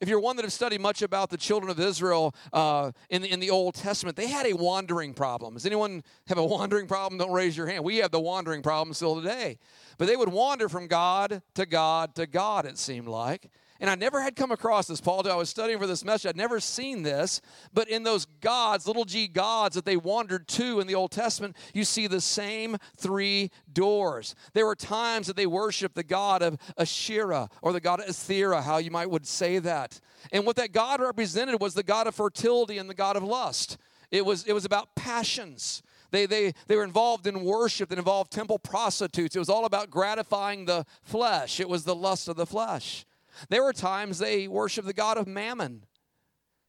[0.04, 3.32] if you're one that have studied much about the children of Israel uh, in, the,
[3.32, 5.54] in the Old Testament, they had a wandering problem.
[5.54, 7.18] Does anyone have a wandering problem?
[7.18, 7.82] Don't raise your hand.
[7.82, 9.56] We have the wandering problem still today.
[9.96, 13.50] But they would wander from God to God to God, it seemed like.
[13.80, 16.28] And I never had come across this, Paul, I was studying for this message.
[16.28, 17.40] I'd never seen this.
[17.72, 21.56] But in those gods, little g gods that they wandered to in the Old Testament,
[21.72, 24.36] you see the same three doors.
[24.52, 28.62] There were times that they worshiped the god of Asherah or the god of Asthera,
[28.62, 30.00] how you might would say that.
[30.30, 33.76] And what that god represented was the god of fertility and the god of lust.
[34.12, 35.82] It was, it was about passions.
[36.12, 39.34] They, they, they were involved in worship that involved temple prostitutes.
[39.34, 43.04] It was all about gratifying the flesh, it was the lust of the flesh.
[43.48, 45.84] There were times they worshiped the god of Mammon.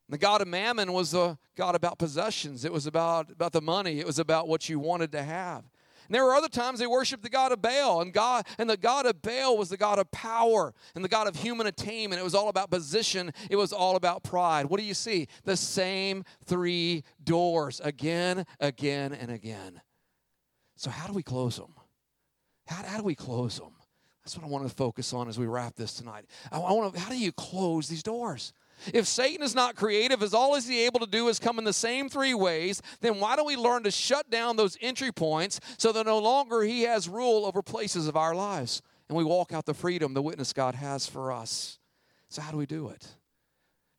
[0.10, 2.63] The god of Mammon was a god about possessions.
[2.63, 3.99] It was about, about the money.
[3.99, 5.63] It was about what you wanted to have.
[6.08, 8.78] And there were other times they worshiped the god of Baal, and God and the
[8.78, 12.19] god of Baal was the god of power and the god of human attainment.
[12.19, 13.32] It was all about position.
[13.49, 14.67] It was all about pride.
[14.67, 15.28] What do you see?
[15.43, 19.82] The same three doors again, again, and again.
[20.75, 21.73] So how do we close them?
[22.67, 23.75] How, how do we close them?
[24.26, 26.26] That's what I want to focus on as we wrap this tonight.
[26.52, 28.54] I, want to, how do you close these doors?
[28.92, 31.72] If Satan is not creative, as all he's able to do is come in the
[31.72, 35.92] same three ways, then why don't we learn to shut down those entry points so
[35.92, 39.66] that no longer he has rule over places of our lives and we walk out
[39.68, 41.78] the freedom, the witness God has for us?
[42.30, 43.08] So, how do we do it?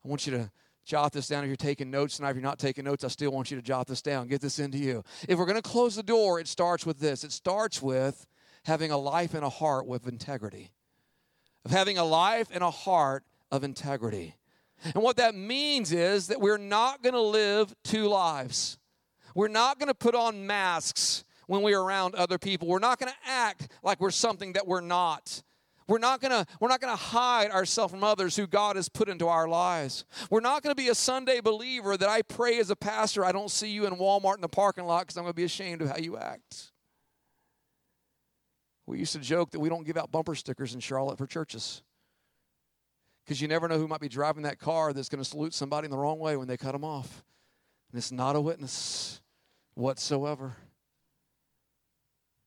[0.05, 0.51] I want you to
[0.85, 2.19] jot this down if you're taking notes.
[2.19, 4.27] And if you're not taking notes, I still want you to jot this down.
[4.27, 5.05] Get this into you.
[5.29, 8.27] If we're going to close the door, it starts with this it starts with
[8.67, 10.73] having a life and a heart with integrity.
[11.65, 14.35] Of having a life and a heart of integrity.
[14.83, 18.79] And what that means is that we're not going to live two lives.
[19.37, 22.67] We're not going to put on masks when we're around other people.
[22.67, 25.43] We're not going to act like we're something that we're not.
[25.89, 29.29] We're not gonna we're not gonna hide ourselves from others who God has put into
[29.29, 30.05] our lives.
[30.31, 33.53] We're not gonna be a Sunday believer that I pray as a pastor I don't
[33.53, 35.99] see you in Walmart in the parking lot because I'm gonna be ashamed of how
[35.99, 36.73] you act.
[38.87, 41.83] We used to joke that we don't give out bumper stickers in Charlotte for churches.
[43.25, 45.87] Because you never know who might be driving that car that's going to salute somebody
[45.87, 47.25] in the wrong way when they cut them off.
[47.91, 49.21] And it's not a witness
[49.75, 50.57] whatsoever.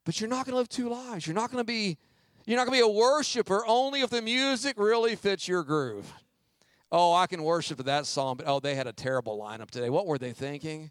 [0.05, 1.27] But you're not going to live two lives.
[1.27, 1.97] You're not going to be
[2.45, 6.11] you're not going to be a worshiper only if the music really fits your groove.
[6.91, 9.91] Oh, I can worship that song, but oh, they had a terrible lineup today.
[9.91, 10.89] What were they thinking?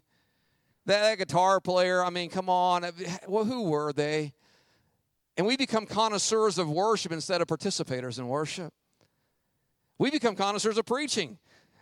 [0.85, 2.89] That, that guitar player, I mean, come on.
[3.27, 4.33] Well, who were they?
[5.39, 8.73] And we become connoisseurs of worship instead of participators in worship.
[9.97, 11.37] We become connoisseurs of preaching.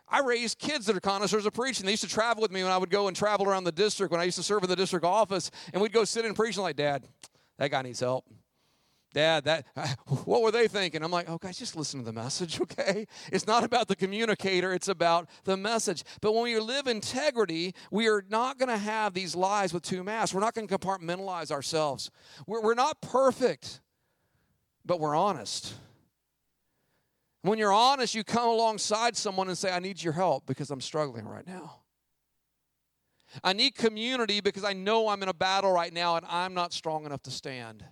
[0.08, 1.88] I raised kids that are connoisseurs of preaching.
[1.88, 4.12] They used to travel with me when I would go and travel around the district
[4.12, 6.56] when I used to serve in the district office, and we'd go sit and preach
[6.56, 7.04] and like, Dad,
[7.58, 8.26] that guy needs help.
[9.18, 9.66] Dad, that
[10.26, 11.02] what were they thinking?
[11.02, 13.08] I'm like, oh guys, just listen to the message, okay?
[13.32, 16.04] It's not about the communicator, it's about the message.
[16.22, 20.04] But when we live integrity, we are not going to have these lies with two
[20.04, 20.36] masks.
[20.36, 22.12] We're not going to compartmentalize ourselves.
[22.46, 23.82] We're, we're not perfect,
[24.86, 25.74] but we're honest.
[27.42, 30.82] When you're honest, you come alongside someone and say, I need your help because I'm
[30.82, 31.80] struggling right now.
[33.44, 36.72] I need community because I know I'm in a battle right now and I'm not
[36.72, 37.84] strong enough to stand.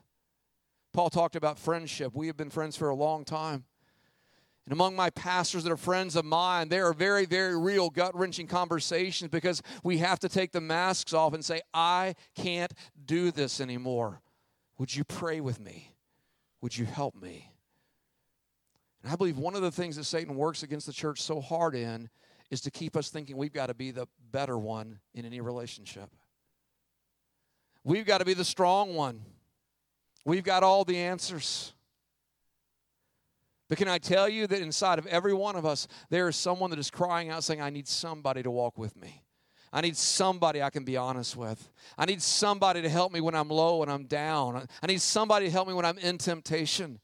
[0.96, 2.16] Paul talked about friendship.
[2.16, 3.66] We have been friends for a long time.
[4.66, 8.18] And among my pastors that are friends of mine, there are very, very real gut
[8.18, 12.74] wrenching conversations because we have to take the masks off and say, I can't
[13.06, 14.22] do this anymore.
[14.78, 15.94] Would you pray with me?
[16.62, 17.52] Would you help me?
[19.04, 21.76] And I believe one of the things that Satan works against the church so hard
[21.76, 22.10] in
[22.50, 26.10] is to keep us thinking we've got to be the better one in any relationship.
[27.84, 29.26] We've got to be the strong one.
[30.26, 31.74] We've got all the answers.
[33.70, 36.70] But can I tell you that inside of every one of us, there is someone
[36.72, 39.24] that is crying out saying, I need somebody to walk with me.
[39.74, 41.70] I need somebody I can be honest with.
[41.98, 44.68] I need somebody to help me when I'm low and I'm down.
[44.82, 47.00] I need somebody to help me when I'm in temptation.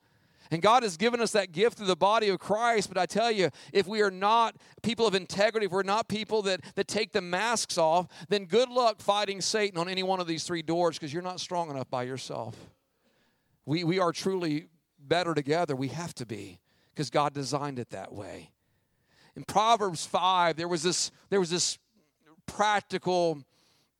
[0.52, 2.90] And God has given us that gift through the body of Christ.
[2.90, 6.42] But I tell you, if we are not people of integrity, if we're not people
[6.44, 10.28] that, that take the masks off, then good luck fighting Satan on any one of
[10.28, 12.56] these three doors because you're not strong enough by yourself.
[13.66, 14.68] We, we are truly
[15.00, 15.76] better together.
[15.76, 16.60] We have to be
[16.94, 18.52] because God designed it that way.
[19.36, 21.78] In Proverbs 5, there was this, there was this
[22.46, 23.44] practical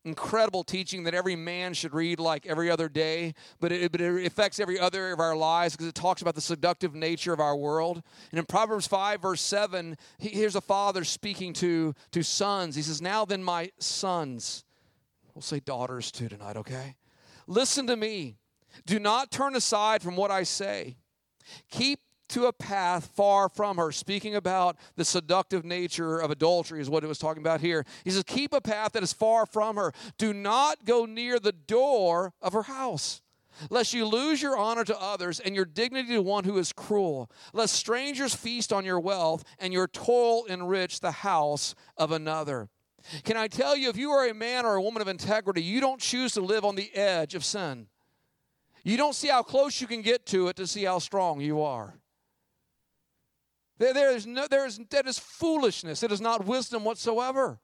[0.04, 4.26] incredible teaching that every man should read like every other day, but it, but it
[4.26, 7.56] affects every other of our lives because it talks about the seductive nature of our
[7.56, 8.02] world.
[8.30, 12.74] And in Proverbs 5, verse 7, here's a father speaking to, to sons.
[12.74, 14.64] He says, Now then, my sons,
[15.34, 16.96] we'll say daughters too tonight, okay?
[17.46, 18.36] Listen to me.
[18.86, 20.96] Do not turn aside from what I say.
[21.70, 22.00] Keep
[22.32, 23.92] to a path far from her.
[23.92, 27.84] Speaking about the seductive nature of adultery, is what it was talking about here.
[28.04, 29.92] He says, Keep a path that is far from her.
[30.18, 33.20] Do not go near the door of her house,
[33.68, 37.30] lest you lose your honor to others and your dignity to one who is cruel.
[37.52, 42.70] Lest strangers feast on your wealth and your toil enrich the house of another.
[43.24, 45.80] Can I tell you, if you are a man or a woman of integrity, you
[45.80, 47.88] don't choose to live on the edge of sin.
[48.84, 51.62] You don't see how close you can get to it to see how strong you
[51.62, 51.94] are.
[53.78, 56.02] There, there is no, there is, that is foolishness.
[56.02, 57.60] It is not wisdom whatsoever.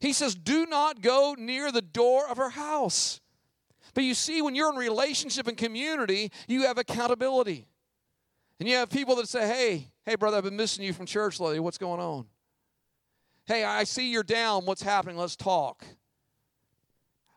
[0.00, 3.20] He says, Do not go near the door of her house.
[3.94, 7.66] But you see, when you're in relationship and community, you have accountability.
[8.58, 11.38] And you have people that say, Hey, hey, brother, I've been missing you from church
[11.38, 11.60] lately.
[11.60, 12.26] What's going on?
[13.46, 14.66] Hey, I see you're down.
[14.66, 15.16] What's happening?
[15.16, 15.84] Let's talk.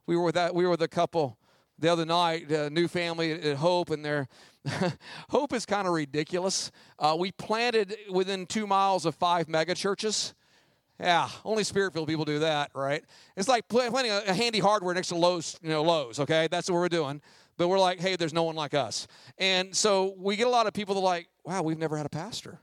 [0.06, 1.38] We were with that, we were with a couple
[1.80, 4.28] the other night, a new family at Hope, and their
[5.30, 6.72] Hope is kind of ridiculous.
[6.98, 10.34] Uh, we planted within two miles of five mega churches.
[11.00, 13.04] Yeah, only spirit-filled people do that, right?
[13.36, 16.20] It's like planting a, a, handy hardware next to Lowe's, you know, Lowe's.
[16.20, 17.22] Okay, that's what we're doing.
[17.58, 19.08] But we're like, hey, there's no one like us,
[19.38, 22.06] and so we get a lot of people that are like, wow, we've never had
[22.06, 22.60] a pastor.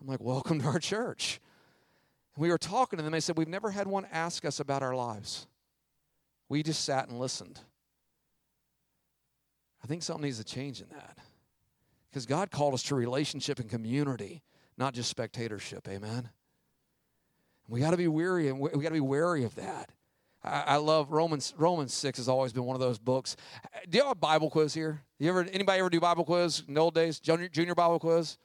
[0.00, 1.40] I'm like, welcome to our church.
[2.34, 3.12] And we were talking to them.
[3.12, 5.46] They said, we've never had one ask us about our lives.
[6.48, 7.60] We just sat and listened.
[9.88, 11.16] I think something needs to change in that.
[12.10, 14.42] Because God called us to relationship and community,
[14.76, 15.88] not just spectatorship.
[15.88, 16.28] Amen.
[17.68, 19.90] We got to be weary and we got to be wary of that.
[20.44, 21.54] I, I, love Romans.
[21.56, 23.34] Romans six has always been one of those books.
[23.88, 25.00] Do you have a Bible quiz here?
[25.18, 27.18] You ever anybody ever do Bible quiz in the old days?
[27.18, 28.36] Junior, junior Bible quiz.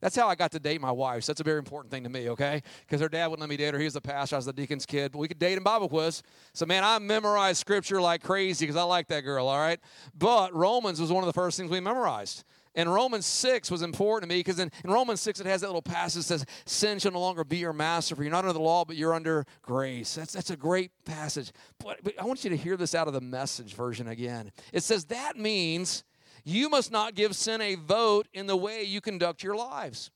[0.00, 1.24] That's how I got to date my wife.
[1.24, 2.62] So that's a very important thing to me, okay?
[2.80, 3.78] Because her dad wouldn't let me date her.
[3.78, 4.36] He was the pastor.
[4.36, 5.12] I was the deacon's kid.
[5.12, 6.22] But we could date in Bible quiz.
[6.52, 9.80] So, man, I memorized scripture like crazy because I like that girl, all right?
[10.16, 12.44] But Romans was one of the first things we memorized.
[12.76, 15.68] And Romans 6 was important to me because in, in, Romans 6 it has that
[15.68, 18.52] little passage that says, Sin shall no longer be your master, for you're not under
[18.52, 20.14] the law, but you're under grace.
[20.14, 21.52] That's, that's a great passage.
[21.82, 24.52] But, but I want you to hear this out of the message version again.
[24.74, 26.04] It says, That means
[26.46, 30.12] you must not give sin a vote in the way you conduct your lives.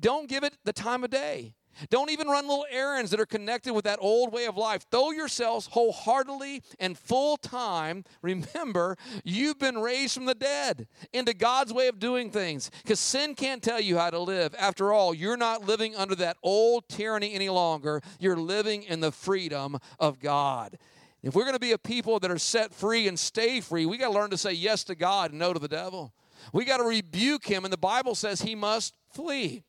[0.00, 1.54] Don't give it the time of day.
[1.90, 4.86] Don't even run little errands that are connected with that old way of life.
[4.90, 8.04] Throw yourselves wholeheartedly and full time.
[8.22, 13.34] Remember, you've been raised from the dead into God's way of doing things because sin
[13.34, 14.54] can't tell you how to live.
[14.58, 18.00] After all, you're not living under that old tyranny any longer.
[18.18, 20.78] You're living in the freedom of God.
[21.26, 23.98] If we're going to be a people that are set free and stay free, we
[23.98, 26.14] got to learn to say yes to God and no to the devil.
[26.52, 29.64] We got to rebuke him, and the Bible says he must flee.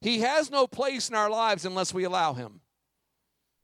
[0.00, 2.60] He has no place in our lives unless we allow him.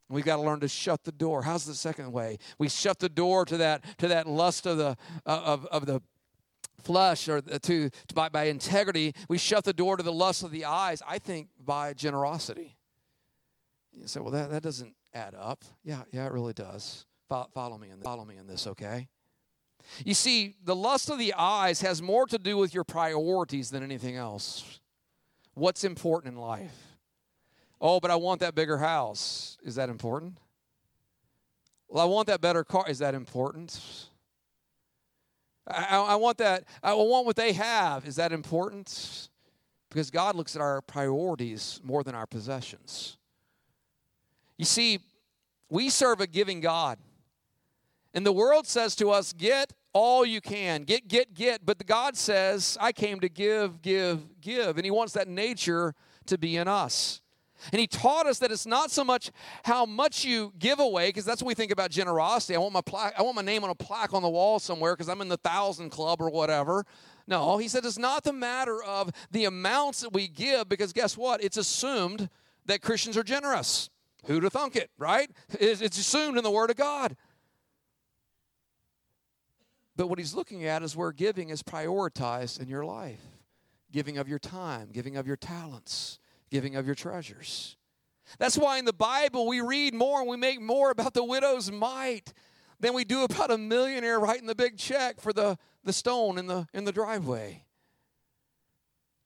[0.09, 1.43] We've got to learn to shut the door.
[1.43, 2.39] How's the second way?
[2.59, 4.97] We shut the door to that to that lust of the
[5.27, 6.01] uh, of, of the
[6.85, 9.15] flesh or to, to by, by integrity.
[9.29, 11.03] We shut the door to the lust of the eyes.
[11.05, 12.77] I think by generosity.
[13.93, 15.65] You say, well, that, that doesn't add up.
[15.83, 17.05] Yeah, yeah, it really does.
[17.29, 18.05] Follow me in this.
[18.05, 19.09] Follow me in this, okay?
[20.05, 23.83] You see, the lust of the eyes has more to do with your priorities than
[23.83, 24.81] anything else.
[25.55, 26.77] What's important in life?
[27.81, 29.59] Oh, but I want that bigger house.
[29.63, 30.39] Is that important?
[31.89, 32.85] Well, I want that better car.
[32.89, 33.81] Is that important?
[35.69, 36.65] I, I, want that.
[36.83, 38.07] I want what they have.
[38.07, 39.29] Is that important?
[39.89, 43.17] Because God looks at our priorities more than our possessions.
[44.57, 45.01] You see,
[45.69, 46.99] we serve a giving God.
[48.17, 50.85] And the world says to us, get all you can.
[50.85, 51.67] Get, get, get.
[51.67, 54.77] But God says, I came to give, give, give.
[54.79, 55.95] And He wants that nature
[56.25, 57.21] to be in us.
[57.73, 59.31] And He taught us that it's not so much
[59.65, 62.57] how much you give away, because that's what we think about generosity.
[62.57, 64.95] I want my plaque, I want my name on a plaque on the wall somewhere
[64.95, 66.87] because I'm in the thousand club or whatever.
[67.27, 71.19] No, he said it's not the matter of the amounts that we give, because guess
[71.19, 71.45] what?
[71.45, 72.31] It's assumed
[72.65, 73.91] that Christians are generous.
[74.25, 75.31] Who'd have thunk it, right?
[75.61, 77.17] It's assumed in the Word of God.
[79.97, 83.21] But what he's looking at is where giving is prioritized in your life
[83.93, 86.19] giving of your time, giving of your talents,
[86.51, 87.77] giving of your treasures.
[88.39, 91.71] That's why in the Bible we read more and we make more about the widow's
[91.71, 92.35] mite
[92.81, 96.47] than we do about a millionaire writing the big check for the, the stone in
[96.47, 97.65] the, in the driveway.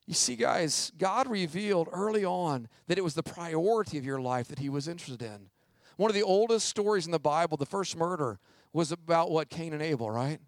[0.07, 4.49] You see, guys, God revealed early on that it was the priority of your life
[4.49, 5.51] that He was interested in.
[5.97, 8.39] One of the oldest stories in the Bible, the first murder,
[8.73, 10.39] was about what Cain and Abel, right?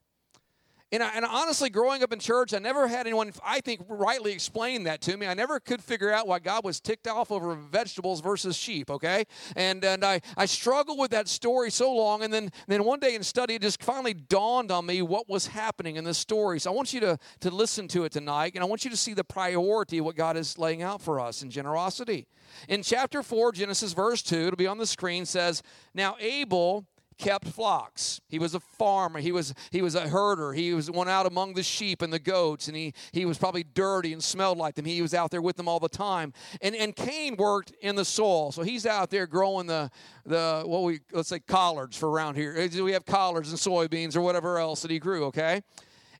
[0.92, 4.32] And, I, and honestly, growing up in church, I never had anyone, I think, rightly
[4.32, 5.26] explain that to me.
[5.26, 9.24] I never could figure out why God was ticked off over vegetables versus sheep, okay?
[9.56, 12.22] And, and I, I struggled with that story so long.
[12.22, 15.46] And then, then one day in study, it just finally dawned on me what was
[15.46, 16.60] happening in this story.
[16.60, 18.96] So I want you to, to listen to it tonight, and I want you to
[18.96, 22.26] see the priority of what God is laying out for us in generosity.
[22.68, 25.62] In chapter 4, Genesis verse 2, it'll be on the screen, says,
[25.94, 26.86] Now Abel
[27.22, 28.20] kept flocks.
[28.28, 29.20] He was a farmer.
[29.20, 30.52] He was he was a herder.
[30.52, 33.62] He was one out among the sheep and the goats, and he he was probably
[33.62, 34.84] dirty and smelled like them.
[34.84, 36.32] He was out there with them all the time.
[36.60, 39.90] And and Cain worked in the soil, so he's out there growing the
[40.26, 42.68] the what we let's say collards for around here.
[42.82, 45.26] We have collards and soybeans or whatever else that he grew.
[45.26, 45.62] Okay,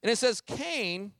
[0.01, 1.11] and it says Cain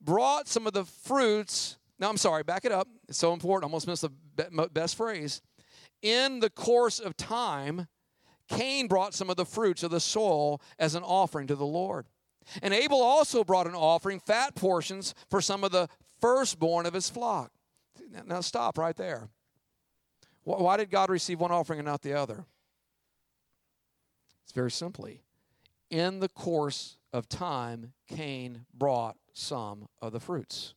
[0.00, 1.76] brought some of the fruits.
[1.98, 2.88] Now I'm sorry, back it up.
[3.08, 3.64] It's so important.
[3.64, 5.42] Almost missed the best phrase.
[6.02, 7.86] In the course of time
[8.48, 12.06] Cain brought some of the fruits of the soil as an offering to the Lord.
[12.62, 15.88] And Abel also brought an offering, fat portions, for some of the
[16.20, 17.50] firstborn of his flock.
[18.26, 19.28] Now, stop right there.
[20.44, 22.44] Why did God receive one offering and not the other?
[24.44, 25.22] It's very simply.
[25.90, 30.74] In the course of time, Cain brought some of the fruits.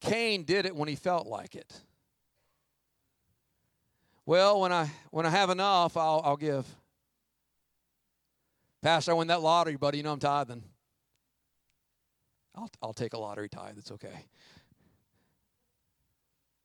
[0.00, 1.82] Cain did it when he felt like it.
[4.26, 6.66] Well, when I when I have enough, I'll I'll give.
[8.82, 9.98] Pastor, I win that lottery, buddy.
[9.98, 10.64] You know I'm tithing.
[12.56, 13.78] I'll I'll take a lottery tithe.
[13.78, 14.26] It's okay.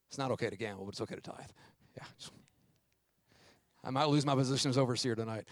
[0.08, 1.36] It's not okay to gamble, but it's okay to tithe.
[1.96, 2.04] Yeah.
[3.84, 5.44] I might lose my position as overseer tonight.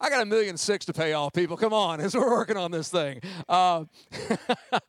[0.00, 1.56] I got a million six to pay off, people.
[1.56, 3.20] Come on, as we're working on this thing.
[3.48, 3.84] Uh,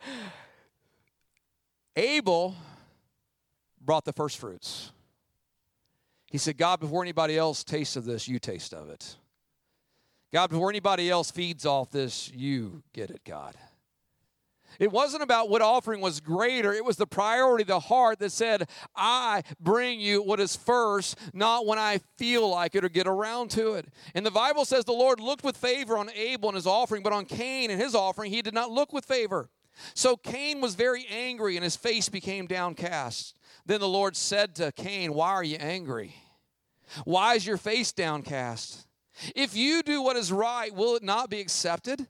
[1.95, 2.55] Abel
[3.79, 4.91] brought the first fruits.
[6.33, 9.17] He said, God, before anybody else tastes of this, you taste of it.
[10.33, 13.55] God, before anybody else feeds off this, you get it, God.
[14.79, 16.73] It wasn't about what offering was greater.
[16.73, 21.67] It was the priority, the heart that said, I bring you what is first, not
[21.67, 23.85] when I feel like it or get around to it.
[24.15, 27.13] And the Bible says the Lord looked with favor on Abel and his offering, but
[27.13, 29.51] on Cain and his offering, he did not look with favor.
[29.93, 33.35] So Cain was very angry and his face became downcast.
[33.67, 36.15] Then the Lord said to Cain, Why are you angry?
[37.05, 38.87] Why is your face downcast?
[39.35, 42.07] If you do what is right, will it not be accepted?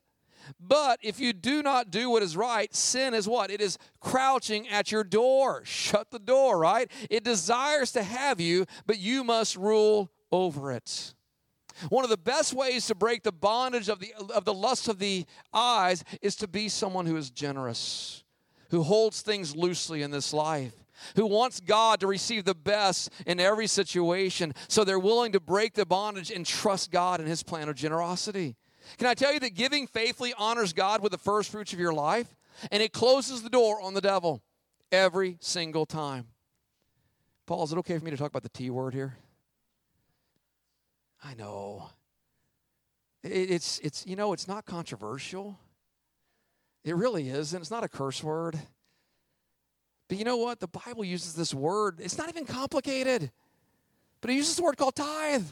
[0.60, 3.50] But if you do not do what is right, sin is what?
[3.50, 5.62] It is crouching at your door.
[5.66, 6.92] Shut the door, right?
[7.10, 11.14] It desires to have you, but you must rule over it.
[11.90, 15.00] One of the best ways to break the bondage of the, of the lust of
[15.00, 18.24] the eyes is to be someone who is generous,
[18.70, 20.74] who holds things loosely in this life,
[21.16, 25.74] who wants God to receive the best in every situation, so they're willing to break
[25.74, 28.56] the bondage and trust God in His plan of generosity.
[28.98, 31.94] Can I tell you that giving faithfully honors God with the first fruits of your
[31.94, 32.36] life?
[32.72, 34.44] And it closes the door on the devil
[34.92, 36.28] every single time.
[37.46, 39.18] Paul, is it okay for me to talk about the T word here?
[41.24, 41.90] I know.
[43.24, 45.58] it's, it's, you know, it's not controversial.
[46.84, 47.60] It really isn't.
[47.60, 48.60] It's not a curse word.
[50.08, 50.60] But you know what?
[50.60, 52.00] The Bible uses this word.
[52.00, 53.32] It's not even complicated.
[54.22, 55.46] But it uses a word called tithe.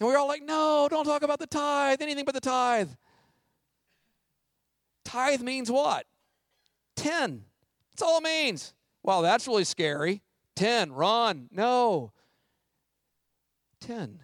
[0.00, 2.90] And we're all like, no, don't talk about the tithe, anything but the tithe.
[5.04, 6.06] Tithe means what?
[6.96, 7.44] 10.
[7.92, 8.74] That's all it means.
[9.02, 10.22] Wow, that's really scary.
[10.56, 11.48] 10, run.
[11.50, 12.12] No.
[13.80, 14.20] 10.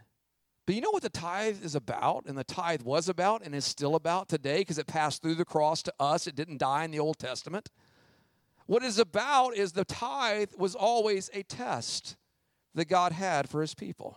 [0.67, 3.65] But you know what the tithe is about, and the tithe was about, and is
[3.65, 6.27] still about today because it passed through the cross to us.
[6.27, 7.71] It didn't die in the Old Testament.
[8.71, 12.17] What it's about is the tithe was always a test
[12.77, 14.17] that God had for his people.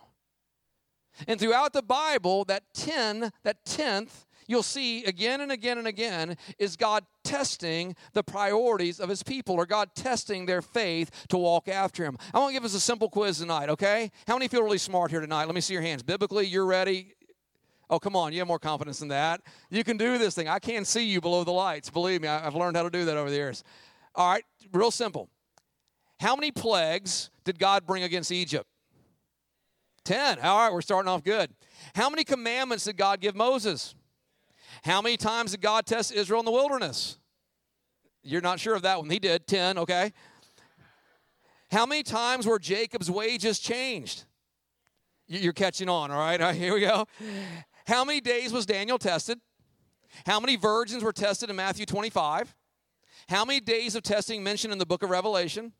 [1.26, 6.36] And throughout the Bible, that 10, that tenth, you'll see again and again and again
[6.56, 11.66] is God testing the priorities of his people or God testing their faith to walk
[11.66, 12.16] after him.
[12.32, 14.12] I want to give us a simple quiz tonight, okay?
[14.28, 15.46] How many feel really smart here tonight?
[15.46, 16.04] Let me see your hands.
[16.04, 17.14] Biblically, you're ready.
[17.90, 19.40] Oh, come on, you have more confidence than that.
[19.68, 20.46] You can do this thing.
[20.46, 21.90] I can't see you below the lights.
[21.90, 23.64] Believe me, I've learned how to do that over the years.
[24.14, 25.28] All right, real simple.
[26.20, 28.66] How many plagues did God bring against Egypt?
[30.04, 30.38] 10.
[30.40, 31.50] All right, we're starting off good.
[31.94, 33.94] How many commandments did God give Moses?
[34.84, 37.18] How many times did God test Israel in the wilderness?
[38.22, 39.10] You're not sure of that one.
[39.10, 40.12] He did 10, okay?
[41.70, 44.24] How many times were Jacob's wages changed?
[45.26, 46.40] You're catching on, all right?
[46.40, 47.06] All right, here we go.
[47.86, 49.40] How many days was Daniel tested?
[50.26, 52.54] How many virgins were tested in Matthew 25?
[53.28, 55.72] How many days of testing mentioned in the book of Revelation?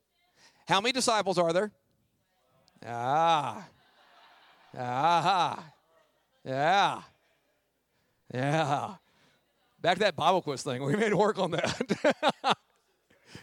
[0.66, 1.70] How many disciples are there?
[2.86, 3.66] Ah.
[4.76, 5.64] Ah.
[6.44, 7.02] Yeah.
[8.32, 8.94] Yeah.
[9.80, 10.82] Back to that Bible quiz thing.
[10.82, 12.56] We made work on that.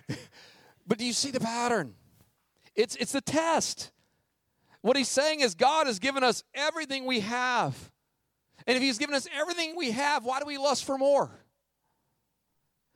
[0.87, 1.95] but do you see the pattern?
[2.75, 3.91] It's, it's the test.
[4.81, 7.91] What he's saying is God has given us everything we have.
[8.65, 11.40] And if he's given us everything we have, why do we lust for more?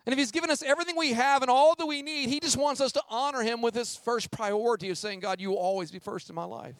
[0.05, 2.57] And if he's given us everything we have and all that we need, he just
[2.57, 5.89] wants us to honor him with his first priority of saying, God, you will always
[5.89, 6.75] be first in my life.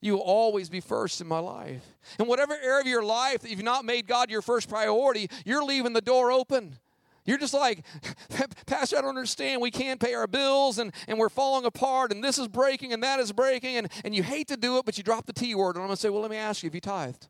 [0.00, 1.84] You will always be first in my life.
[2.20, 5.64] In whatever area of your life that you've not made God your first priority, you're
[5.64, 6.78] leaving the door open.
[7.24, 7.84] You're just like,
[8.66, 9.60] Pastor, I don't understand.
[9.60, 13.02] We can't pay our bills and, and we're falling apart and this is breaking and
[13.02, 15.54] that is breaking and, and you hate to do it, but you drop the T
[15.56, 15.74] word.
[15.74, 17.26] And I'm going to say, well, let me ask you if you tithed.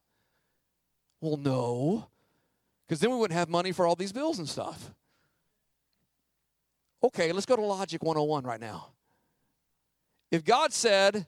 [1.23, 2.09] Well, no,
[2.87, 4.93] because then we wouldn't have money for all these bills and stuff.
[7.03, 8.89] Okay, let's go to Logic 101 right now.
[10.31, 11.27] If God said,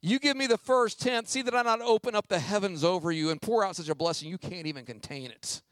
[0.00, 1.28] you give me the first tenth.
[1.28, 3.94] See that I not open up the heavens over you and pour out such a
[3.94, 5.62] blessing you can't even contain it.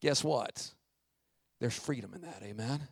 [0.00, 0.70] Guess what?
[1.60, 2.42] There's freedom in that.
[2.44, 2.86] Amen.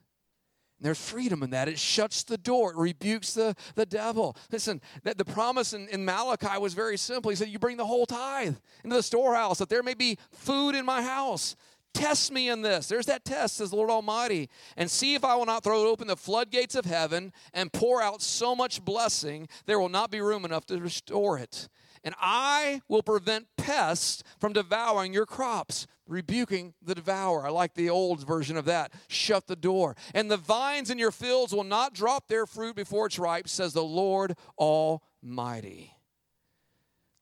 [0.81, 1.69] There's freedom in that.
[1.69, 2.73] It shuts the door.
[2.73, 4.37] It rebukes the, the devil.
[4.53, 7.31] Listen, that the promise in, in Malachi was very simple.
[7.31, 10.75] He said, You bring the whole tithe into the storehouse, that there may be food
[10.75, 11.57] in my house.
[11.95, 12.89] Test me in this.
[12.89, 16.09] There's that test, says the Lord Almighty, and see if I will not throw open
[16.09, 20.45] the floodgates of heaven and pour out so much blessing, there will not be room
[20.45, 21.71] enough to restore it.
[22.07, 27.45] And I will prevent pests from devouring your crops, rebuking the devourer.
[27.45, 28.93] I like the old version of that.
[29.09, 29.97] Shut the door.
[30.15, 33.73] And the vines in your fields will not drop their fruit before it's ripe, says
[33.73, 35.95] the Lord Almighty.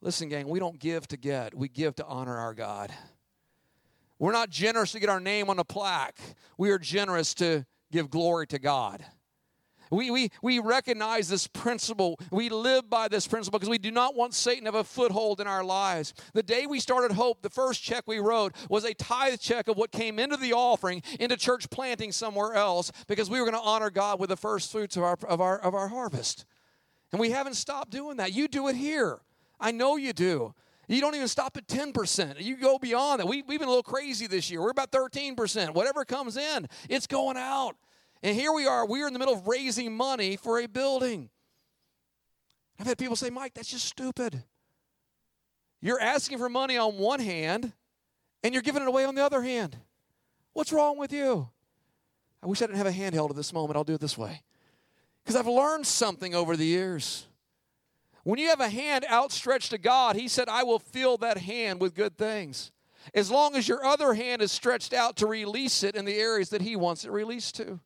[0.03, 2.93] Listen, gang, we don't give to get, we give to honor our God.
[4.19, 6.19] We're not generous to get our name on a plaque.
[6.59, 9.03] We are generous to give glory to God.
[9.91, 12.19] We, we, we recognize this principle.
[12.31, 15.41] We live by this principle because we do not want Satan to have a foothold
[15.41, 16.15] in our lives.
[16.33, 19.77] The day we started Hope, the first check we wrote was a tithe check of
[19.77, 23.67] what came into the offering into church planting somewhere else because we were going to
[23.67, 26.45] honor God with the first fruits of our, of, our, of our harvest.
[27.13, 28.33] And we haven't stopped doing that.
[28.33, 29.21] You do it here.
[29.61, 30.55] I know you do.
[30.89, 32.43] You don't even stop at 10%.
[32.43, 33.27] You go beyond that.
[33.27, 34.61] We, we've been a little crazy this year.
[34.61, 35.75] We're about 13%.
[35.75, 37.77] Whatever comes in, it's going out.
[38.25, 38.87] And here we are.
[38.87, 41.29] We're in the middle of raising money for a building.
[42.81, 44.43] I've had people say, Mike, that's just stupid.
[45.83, 47.75] You're asking for money on one hand,
[48.43, 49.77] and you're giving it away on the other hand.
[50.55, 51.51] What's wrong with you?
[52.43, 53.77] I wish I didn't have a handheld at this moment.
[53.77, 54.41] I'll do it this way.
[55.23, 57.27] Because I've learned something over the years.
[58.23, 61.79] When you have a hand outstretched to God, He said, I will fill that hand
[61.79, 62.73] with good things.
[63.15, 66.49] As long as your other hand is stretched out to release it in the areas
[66.49, 67.81] that He wants it released to.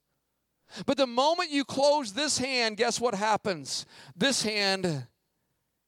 [0.86, 3.86] But the moment you close this hand, guess what happens?
[4.16, 5.06] This hand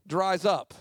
[0.07, 0.74] dries up.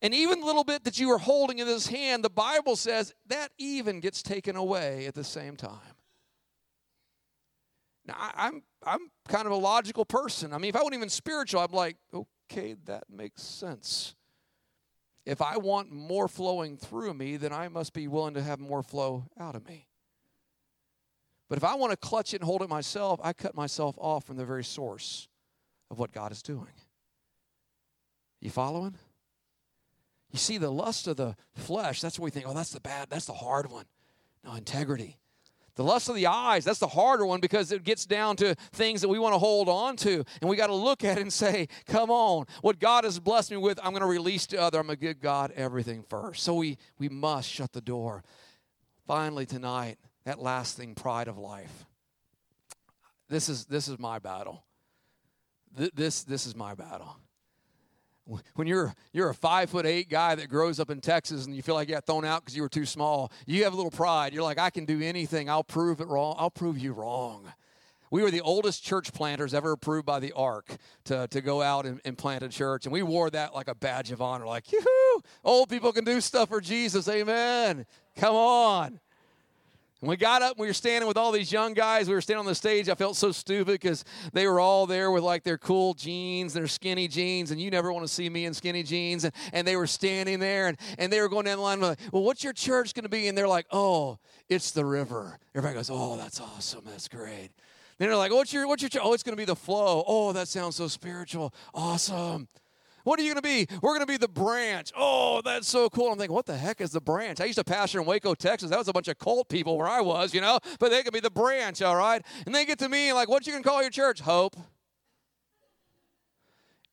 [0.00, 3.14] And even the little bit that you are holding in this hand, the Bible says
[3.26, 5.78] that even gets taken away at the same time.
[8.04, 10.52] Now, I, am I'm, I'm kind of a logical person.
[10.52, 14.16] I mean, if I wasn't even spiritual, I'm like, okay, that makes sense.
[15.24, 18.82] If I want more flowing through me, then I must be willing to have more
[18.82, 19.86] flow out of me.
[21.52, 24.24] But if I want to clutch it and hold it myself, I cut myself off
[24.24, 25.28] from the very source
[25.90, 26.72] of what God is doing.
[28.40, 28.94] You following?
[30.30, 33.10] You see, the lust of the flesh, that's what we think, oh, that's the bad,
[33.10, 33.84] that's the hard one.
[34.42, 35.18] No, integrity.
[35.74, 39.02] The lust of the eyes, that's the harder one because it gets down to things
[39.02, 40.24] that we want to hold on to.
[40.40, 43.50] And we got to look at it and say, come on, what God has blessed
[43.50, 44.78] me with, I'm going to release to other.
[44.78, 46.44] I'm going to give God everything first.
[46.44, 48.24] So we, we must shut the door.
[49.06, 51.86] Finally, tonight, that last thing, pride of life.
[53.28, 54.64] This is this is my battle.
[55.74, 57.16] This this is my battle.
[58.54, 61.62] When you're you're a five foot eight guy that grows up in Texas and you
[61.62, 63.90] feel like you got thrown out because you were too small, you have a little
[63.90, 64.32] pride.
[64.32, 65.50] You're like, I can do anything.
[65.50, 66.36] I'll prove it wrong.
[66.38, 67.52] I'll prove you wrong.
[68.12, 71.86] We were the oldest church planters ever approved by the ARC to, to go out
[71.86, 72.84] and, and plant a church.
[72.84, 76.20] And we wore that like a badge of honor, like, yoo old people can do
[76.20, 77.08] stuff for Jesus.
[77.08, 77.86] Amen.
[78.16, 79.00] Come on.
[80.04, 82.08] We got up and we were standing with all these young guys.
[82.08, 82.88] We were standing on the stage.
[82.88, 86.66] I felt so stupid because they were all there with like their cool jeans, their
[86.66, 89.22] skinny jeans, and you never want to see me in skinny jeans.
[89.22, 92.00] And, and they were standing there and, and they were going down the line, like,
[92.10, 93.28] well, what's your church going to be?
[93.28, 95.38] And they're like, oh, it's the river.
[95.54, 96.82] Everybody goes, oh, that's awesome.
[96.84, 97.50] That's great.
[97.98, 99.02] Then they're like, what's your, what's your church?
[99.04, 100.02] Oh, it's going to be the flow.
[100.04, 101.54] Oh, that sounds so spiritual.
[101.72, 102.48] Awesome.
[103.04, 103.76] What are you going to be?
[103.80, 104.92] We're going to be the branch.
[104.96, 106.12] Oh, that's so cool.
[106.12, 107.40] I'm thinking, what the heck is the branch?
[107.40, 108.70] I used to pastor in Waco, Texas.
[108.70, 111.12] That was a bunch of cult people where I was, you know, but they could
[111.12, 112.24] be the branch, all right?
[112.46, 114.20] And they get to me like, what you going to call your church?
[114.20, 114.56] Hope.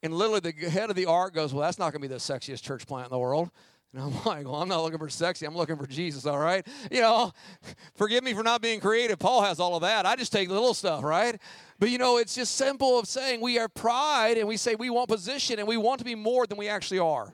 [0.02, 2.16] And literally the head of the ARC goes, well, that's not going to be the
[2.16, 3.52] sexiest church plant in the world.
[3.94, 5.48] And I'm like, well, I'm not looking for sexy.
[5.48, 6.66] I'm looking for Jesus, all right?
[6.92, 7.32] You know,
[7.96, 9.18] forgive me for not being creative.
[9.18, 10.06] Paul has all of that.
[10.06, 11.42] I just take the little stuff, right?
[11.80, 14.92] But you know, it's just simple of saying we are pride and we say we
[14.92, 17.34] want position and we want to be more than we actually are.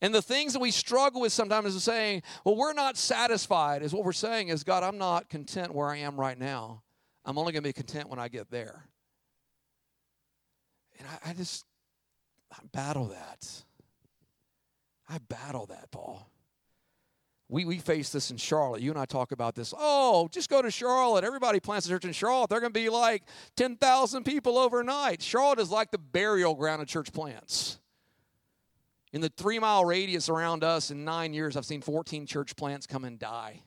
[0.00, 3.92] And the things that we struggle with sometimes is saying, well, we're not satisfied, is
[3.92, 6.82] what we're saying is, God, I'm not content where I am right now.
[7.24, 8.88] I'm only going to be content when I get there.
[10.98, 11.64] And I, I just
[12.52, 13.64] I battle that.
[15.08, 16.28] I battle that, Paul.
[17.48, 18.80] We, we face this in Charlotte.
[18.80, 19.74] You and I talk about this.
[19.76, 21.24] Oh, just go to Charlotte.
[21.24, 22.48] Everybody plants a church in Charlotte.
[22.48, 23.22] They're going to be like
[23.56, 25.20] 10,000 people overnight.
[25.20, 27.78] Charlotte is like the burial ground of church plants.
[29.12, 32.86] In the three mile radius around us, in nine years, I've seen 14 church plants
[32.86, 33.62] come and die.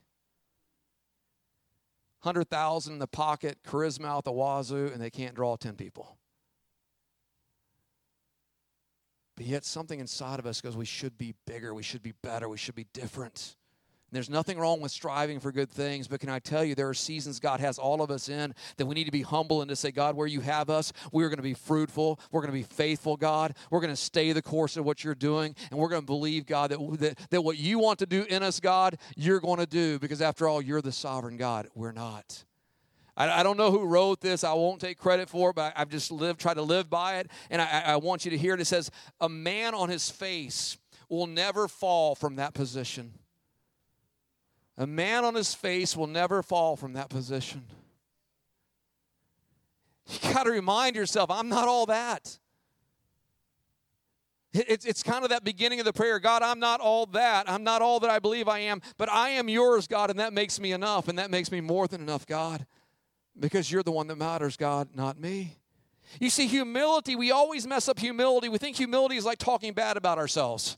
[2.24, 6.18] 100,000 in the pocket, charisma out the wazoo, and they can't draw 10 people.
[9.38, 12.50] But yet, something inside of us goes, we should be bigger, we should be better,
[12.50, 13.56] we should be different.
[14.12, 16.94] There's nothing wrong with striving for good things, but can I tell you, there are
[16.94, 19.76] seasons God has all of us in that we need to be humble and to
[19.76, 22.20] say, God, where you have us, we're going to be fruitful.
[22.32, 23.54] We're going to be faithful, God.
[23.70, 26.46] We're going to stay the course of what you're doing, and we're going to believe,
[26.46, 29.68] God, that, that, that what you want to do in us, God, you're going to
[29.68, 31.68] do, because after all, you're the sovereign God.
[31.76, 32.46] We're not.
[33.18, 34.44] I, I don't know who wrote this.
[34.44, 37.18] I won't take credit for it, but I, have just lived, tried to live by
[37.18, 37.30] it.
[37.50, 38.62] And I, I want you to hear it.
[38.62, 40.78] It says, A man on his face
[41.10, 43.16] will never fall from that position.
[44.78, 47.64] A man on his face will never fall from that position.
[50.08, 52.38] You got to remind yourself, I'm not all that.
[54.54, 57.50] It's, it's kind of that beginning of the prayer God, I'm not all that.
[57.50, 60.34] I'm not all that I believe I am, but I am yours, God, and that
[60.34, 62.66] makes me enough, and that makes me more than enough, God,
[63.40, 65.58] because you're the one that matters, God, not me.
[66.20, 68.50] You see, humility, we always mess up humility.
[68.50, 70.78] We think humility is like talking bad about ourselves.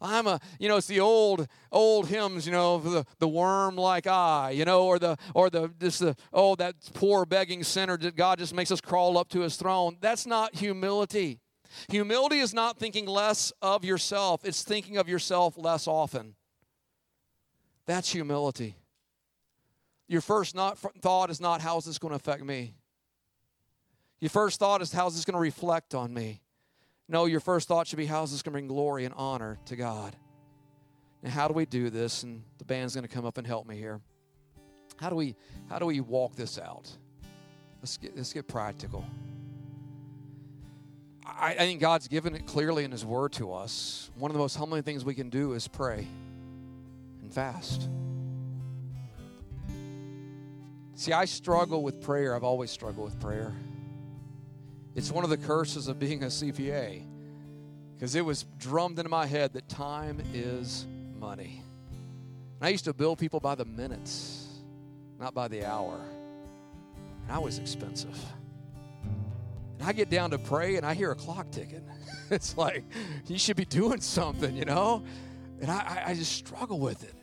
[0.00, 4.06] I'm a, you know, it's the old, old hymns, you know, the, the worm like
[4.06, 8.14] I, you know, or the, or the, just the, oh, that poor begging sinner that
[8.14, 9.96] God just makes us crawl up to his throne.
[10.00, 11.40] That's not humility.
[11.88, 16.34] Humility is not thinking less of yourself, it's thinking of yourself less often.
[17.86, 18.76] That's humility.
[20.08, 22.74] Your first not, thought is not, how's this going to affect me?
[24.20, 26.40] Your first thought is, how's this going to reflect on me?
[27.08, 29.76] No, your first thought should be, how's this going to bring glory and honor to
[29.76, 30.16] God?
[31.22, 32.22] Now, how do we do this?
[32.22, 34.00] And the band's going to come up and help me here.
[34.96, 35.36] How do we
[35.68, 36.90] how do we walk this out?
[37.80, 39.04] Let's get let's get practical.
[41.24, 44.10] I, I think God's given it clearly in His Word to us.
[44.16, 46.06] One of the most humbling things we can do is pray
[47.22, 47.88] and fast.
[50.98, 52.34] See, I struggle with prayer.
[52.34, 53.54] I've always struggled with prayer.
[54.96, 57.04] It's one of the curses of being a CPA
[57.94, 61.62] because it was drummed into my head that time is money.
[62.58, 64.48] And I used to bill people by the minutes,
[65.20, 66.00] not by the hour.
[67.22, 68.18] And I was expensive.
[69.78, 71.88] And I get down to pray and I hear a clock ticking.
[72.32, 72.82] it's like,
[73.28, 75.04] you should be doing something, you know?
[75.60, 77.14] And I, I just struggle with it.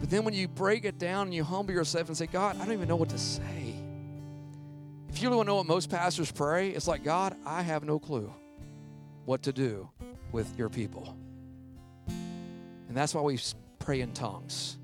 [0.00, 2.64] But then when you break it down and you humble yourself and say, God, I
[2.64, 3.74] don't even know what to say.
[5.08, 8.32] If you to know what most pastors pray, it's like, God, I have no clue
[9.24, 9.88] what to do
[10.32, 11.16] with your people.
[12.08, 13.38] And that's why we
[13.78, 14.76] pray in tongues,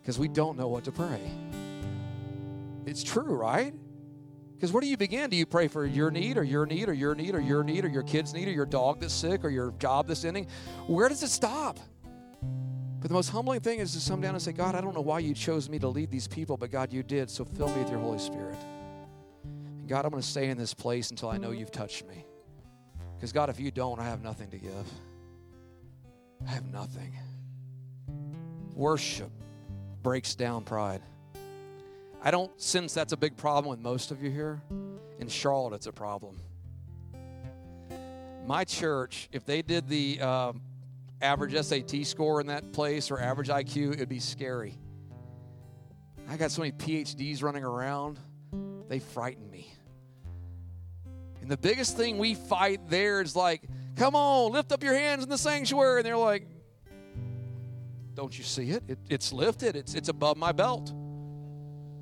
[0.00, 1.20] because we don't know what to pray.
[2.86, 3.74] It's true, right?
[4.54, 5.30] Because where do you begin?
[5.30, 7.84] Do you pray for your need or your need or your need or your need
[7.84, 10.46] or your kid's need or your dog that's sick or your job that's ending?
[10.86, 11.78] Where does it stop?
[13.00, 15.00] But the most humbling thing is to come down and say, God, I don't know
[15.00, 17.82] why you chose me to lead these people, but God, you did, so fill me
[17.82, 18.58] with your Holy Spirit.
[19.44, 22.24] And God, I'm going to stay in this place until I know you've touched me.
[23.16, 24.72] Because, God, if you don't, I have nothing to give.
[26.46, 27.16] I have nothing.
[28.74, 29.30] Worship
[30.02, 31.02] breaks down pride.
[32.22, 34.60] I don't sense that's a big problem with most of you here.
[35.20, 36.40] In Charlotte, it's a problem.
[38.46, 40.52] My church, if they did the uh,
[41.20, 44.78] average SAT score in that place or average IQ, it'd be scary.
[46.28, 48.18] I got so many PhDs running around,
[48.88, 49.72] they frighten me.
[51.40, 53.62] And the biggest thing we fight there is like,
[53.96, 56.00] come on, lift up your hands in the sanctuary.
[56.00, 56.46] And they're like,
[58.14, 58.82] don't you see it?
[58.88, 60.90] it it's lifted, it's, it's above my belt.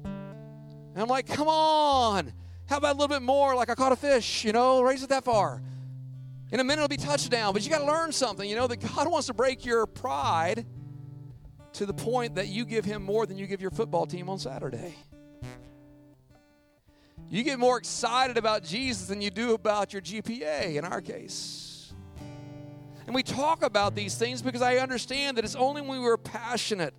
[0.05, 2.33] And I'm like, come on.
[2.67, 3.55] How about a little bit more?
[3.55, 5.63] Like I caught a fish, you know, raise it that far.
[6.53, 7.53] In a minute, it'll be touchdown.
[7.53, 10.67] But you got to learn something, you know, that God wants to break your pride
[11.75, 14.39] to the point that you give Him more than you give your football team on
[14.39, 14.95] Saturday.
[17.29, 21.93] You get more excited about Jesus than you do about your GPA in our case.
[23.07, 26.95] And we talk about these things because I understand that it's only when we're passionate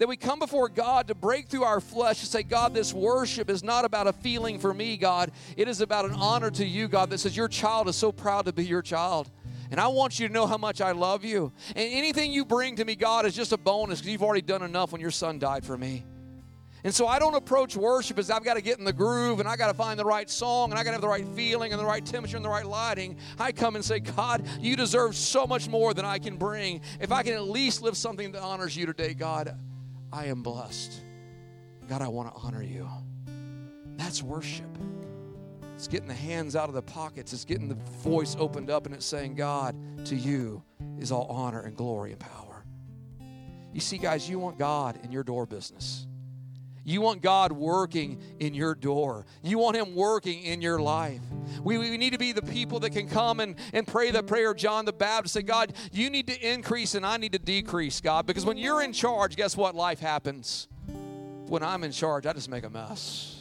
[0.00, 3.50] that we come before God to break through our flesh and say, God, this worship
[3.50, 5.30] is not about a feeling for me, God.
[5.58, 8.46] It is about an honor to you, God, that says, Your child is so proud
[8.46, 9.30] to be your child.
[9.70, 11.52] And I want you to know how much I love you.
[11.76, 14.62] And anything you bring to me, God, is just a bonus because you've already done
[14.62, 16.02] enough when your son died for me.
[16.82, 19.46] And so I don't approach worship as I've got to get in the groove and
[19.46, 21.72] I got to find the right song and I got to have the right feeling
[21.72, 23.18] and the right temperature and the right lighting.
[23.38, 26.80] I come and say, God, you deserve so much more than I can bring.
[26.98, 29.58] If I can at least live something that honors you today, God,
[30.12, 31.00] I am blessed.
[31.88, 32.88] God, I want to honor you.
[33.96, 34.78] That's worship.
[35.76, 38.94] It's getting the hands out of the pockets, it's getting the voice opened up, and
[38.94, 39.74] it's saying, God,
[40.06, 40.62] to you
[40.98, 42.64] is all honor and glory and power.
[43.72, 46.06] You see, guys, you want God in your door business.
[46.90, 49.24] You want God working in your door.
[49.44, 51.20] You want Him working in your life.
[51.62, 54.50] We, we need to be the people that can come and, and pray the prayer
[54.50, 55.34] of John the Baptist.
[55.34, 58.26] Say, God, you need to increase and I need to decrease, God.
[58.26, 59.76] Because when you're in charge, guess what?
[59.76, 60.66] Life happens.
[61.46, 63.40] When I'm in charge, I just make a mess.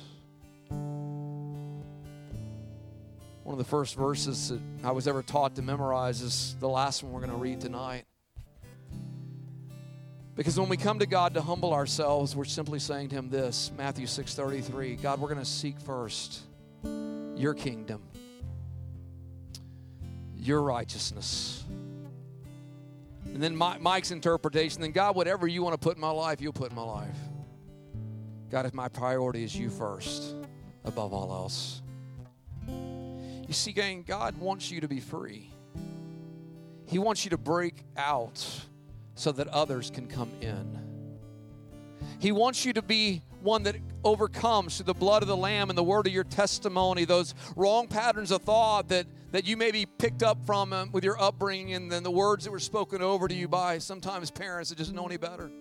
[3.44, 7.02] One of the first verses that I was ever taught to memorize is the last
[7.02, 8.06] one we're going to read tonight.
[10.40, 13.74] Because when we come to God to humble ourselves, we're simply saying to him this,
[13.78, 16.44] Matthew 6:33, God, we're going to seek first
[17.36, 18.02] your kingdom,
[20.38, 21.66] your righteousness.
[23.26, 26.54] And then Mike's interpretation, then God, whatever you want to put in my life, you'll
[26.54, 27.18] put in my life.
[28.50, 30.36] God, if my priority is you first,
[30.86, 31.82] above all else.
[32.66, 35.52] You see, gang, God wants you to be free.
[36.86, 38.42] He wants you to break out
[39.20, 40.80] so that others can come in.
[42.20, 45.78] He wants you to be one that overcomes through the blood of the Lamb and
[45.78, 50.24] the word of your testimony, those wrong patterns of thought that, that you maybe picked
[50.24, 53.34] up from um, with your upbringing and then the words that were spoken over to
[53.34, 55.52] you by sometimes parents that just know any better.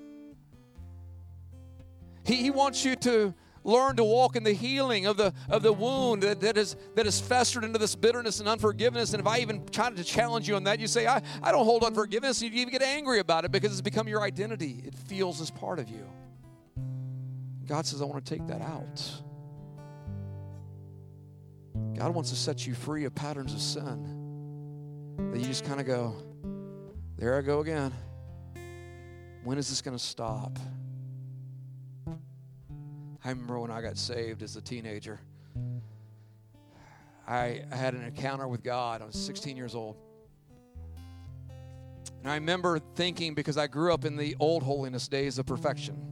[2.25, 3.35] He, he wants you to
[3.65, 7.07] learn to walk in the healing of the of the wound that, that is that
[7.07, 9.13] is festered into this bitterness and unforgiveness.
[9.13, 11.65] And if I even try to challenge you on that, you say, I, I don't
[11.65, 12.43] hold unforgiveness.
[12.43, 14.83] You even get angry about it because it's become your identity.
[14.85, 16.07] It feels as part of you.
[17.67, 19.13] God says, I want to take that out.
[21.95, 24.19] God wants to set you free of patterns of sin
[25.33, 26.17] that you just kind of go,
[27.19, 27.93] there I go again.
[29.45, 30.59] When is this going to stop?
[33.29, 35.21] I remember when I got saved as a teenager.
[37.29, 39.03] I, had an encounter with God.
[39.03, 39.99] I was 16 years old.
[42.23, 46.03] And I remember thinking, because I grew up in the old holiness days of perfection,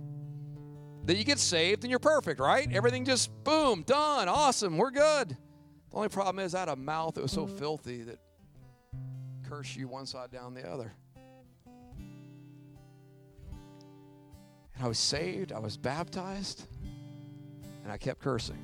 [1.07, 2.71] that you get saved and you're perfect, right?
[2.71, 5.31] Everything just boom, done, awesome, we're good.
[5.31, 8.19] The only problem is I had a mouth that was so filthy that
[9.49, 10.93] curse you one side down the other.
[14.75, 16.67] And I was saved, I was baptized,
[17.87, 18.59] and I kept cursing.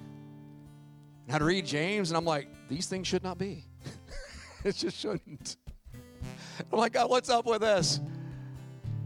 [1.29, 3.65] And I'd read James, and I'm like, these things should not be.
[4.65, 5.57] it just shouldn't.
[6.73, 8.01] I'm like, God, what's up with this?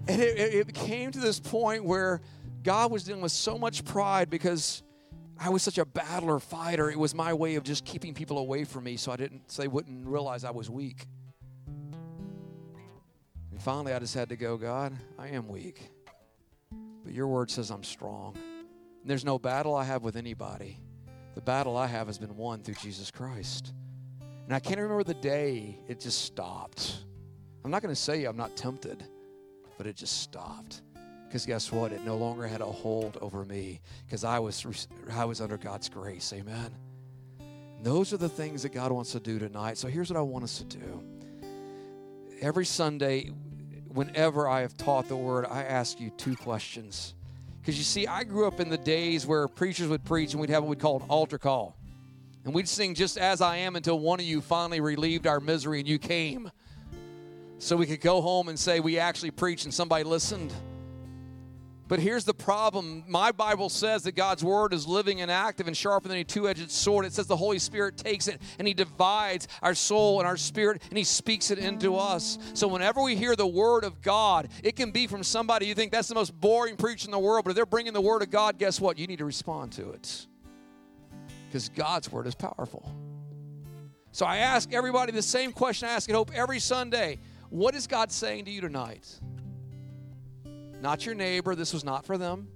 [0.09, 2.23] And it, it, it came to this point where
[2.63, 4.83] God was dealing with so much pride because
[5.39, 6.91] I was such a battler, fighter.
[6.91, 9.61] It was my way of just keeping people away from me so I didn't so
[9.61, 11.05] they wouldn't realize I was weak.
[13.51, 15.91] And finally I just had to go, God, I am weak.
[17.05, 18.35] But your word says I'm strong.
[19.07, 20.79] There's no battle I have with anybody.
[21.37, 23.73] The battle I have has been won through Jesus Christ.
[24.45, 27.05] And I can't remember the day it just stopped.
[27.65, 29.05] I'm not going to say I'm not tempted,
[29.79, 30.83] but it just stopped.
[31.27, 31.93] Because guess what?
[31.93, 35.89] It no longer had a hold over me because I was I was under God's
[35.89, 36.33] grace.
[36.33, 36.71] Amen.
[37.83, 39.79] Those are the things that God wants to do tonight.
[39.79, 41.03] So here's what I want us to do.
[42.41, 43.31] Every Sunday,
[43.89, 47.16] whenever I have taught the word, I ask you two questions.
[47.67, 50.51] Because you see, I grew up in the days where preachers would preach and we'd
[50.51, 51.75] have what we'd call an altar call.
[52.45, 55.81] And we'd sing just as I am until one of you finally relieved our misery
[55.81, 56.53] and you came.
[57.59, 60.53] So we could go home and say we actually preached and somebody listened.
[61.89, 63.05] But here's the problem.
[63.07, 66.49] My Bible says that God's word is living and active and sharper than a two
[66.49, 67.05] edged sword.
[67.05, 70.83] It says the Holy Spirit takes it and He divides our soul and our spirit
[70.89, 72.39] and He speaks it into us.
[72.55, 75.93] So whenever we hear the word of God, it can be from somebody you think
[75.93, 78.31] that's the most boring preacher in the world, but if they're bringing the word of
[78.31, 78.99] God, guess what?
[78.99, 80.27] You need to respond to it.
[81.47, 82.91] Because God's word is powerful.
[84.11, 87.19] So I ask everybody the same question I ask at Hope every Sunday
[87.51, 89.21] What is God saying to you tonight?
[90.81, 91.55] Not your neighbor.
[91.55, 92.49] This was not for them.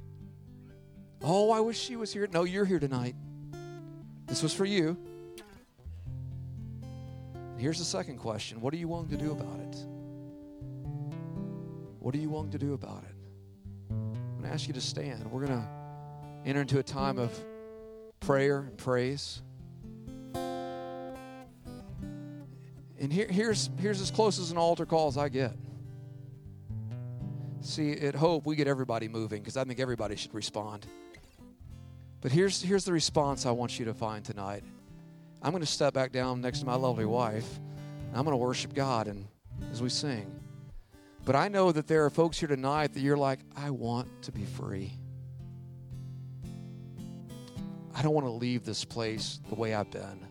[1.22, 2.28] Oh, I wish she was here.
[2.32, 3.14] No, you're here tonight.
[4.26, 4.96] This was for you.
[7.58, 9.76] Here's the second question What are you willing to do about it?
[11.98, 13.14] What are you willing to do about it?
[13.90, 15.30] I'm going to ask you to stand.
[15.30, 15.68] We're going to
[16.46, 17.38] enter into a time of
[18.20, 19.42] prayer and praise.
[22.98, 25.52] And here, here's, here's as close as an altar call as I get.
[27.60, 30.86] See, at Hope, we get everybody moving because I think everybody should respond.
[32.20, 34.64] But here's, here's the response I want you to find tonight.
[35.42, 37.58] I'm going to step back down next to my lovely wife.
[38.08, 39.26] And I'm going to worship God and
[39.70, 40.30] as we sing.
[41.24, 44.32] But I know that there are folks here tonight that you're like, I want to
[44.32, 44.92] be free.
[47.94, 50.26] I don't want to leave this place the way I've been.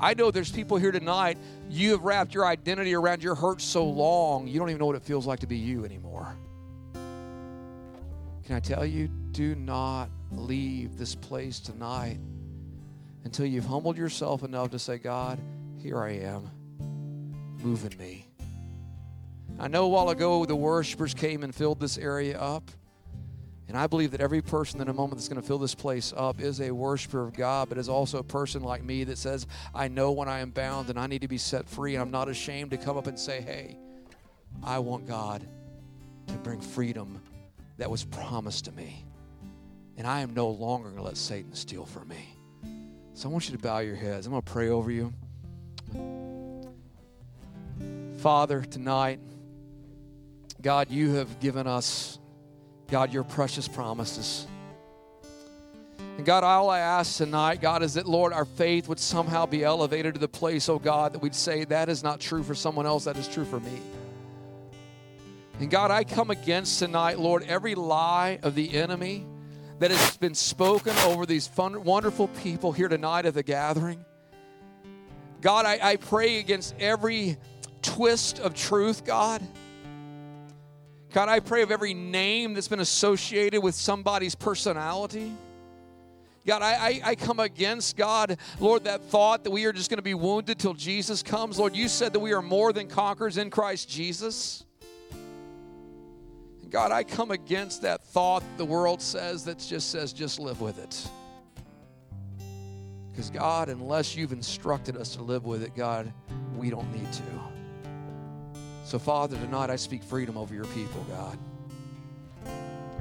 [0.00, 1.36] I know there's people here tonight,
[1.68, 4.96] you have wrapped your identity around your hurt so long, you don't even know what
[4.96, 6.34] it feels like to be you anymore.
[8.44, 12.18] Can I tell you, do not leave this place tonight
[13.24, 15.38] until you've humbled yourself enough to say, God,
[15.78, 16.50] here I am.
[17.62, 18.26] Move in me.
[19.58, 22.70] I know a while ago the worshipers came and filled this area up.
[23.70, 26.12] And I believe that every person in a moment that's going to fill this place
[26.16, 29.46] up is a worshiper of God, but is also a person like me that says,
[29.72, 32.10] I know when I am bound and I need to be set free, and I'm
[32.10, 33.76] not ashamed to come up and say, Hey,
[34.60, 35.46] I want God
[36.26, 37.22] to bring freedom
[37.76, 39.04] that was promised to me.
[39.96, 42.36] And I am no longer going to let Satan steal from me.
[43.14, 44.26] So I want you to bow your heads.
[44.26, 45.12] I'm going to pray over you.
[48.18, 49.20] Father, tonight,
[50.60, 52.19] God, you have given us
[52.90, 54.46] God, your precious promises.
[56.16, 59.64] And God, all I ask tonight, God, is that, Lord, our faith would somehow be
[59.64, 62.84] elevated to the place, oh God, that we'd say that is not true for someone
[62.84, 63.80] else, that is true for me.
[65.60, 69.26] And God, I come against tonight, Lord, every lie of the enemy
[69.78, 74.04] that has been spoken over these fun, wonderful people here tonight at the gathering.
[75.40, 77.38] God, I, I pray against every
[77.80, 79.42] twist of truth, God.
[81.12, 85.32] God, I pray of every name that's been associated with somebody's personality.
[86.46, 89.98] God, I, I, I, come against, God, Lord, that thought that we are just going
[89.98, 91.58] to be wounded till Jesus comes.
[91.58, 94.64] Lord, you said that we are more than conquerors in Christ Jesus.
[96.70, 100.78] God, I come against that thought the world says that just says, just live with
[100.78, 101.08] it.
[103.10, 106.12] Because, God, unless you've instructed us to live with it, God,
[106.56, 107.22] we don't need to.
[108.90, 111.38] So, Father, tonight I speak freedom over your people, God.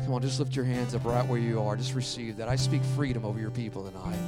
[0.03, 1.75] Come on, just lift your hands up right where you are.
[1.75, 2.47] Just receive that.
[2.47, 4.19] I speak freedom over your people tonight.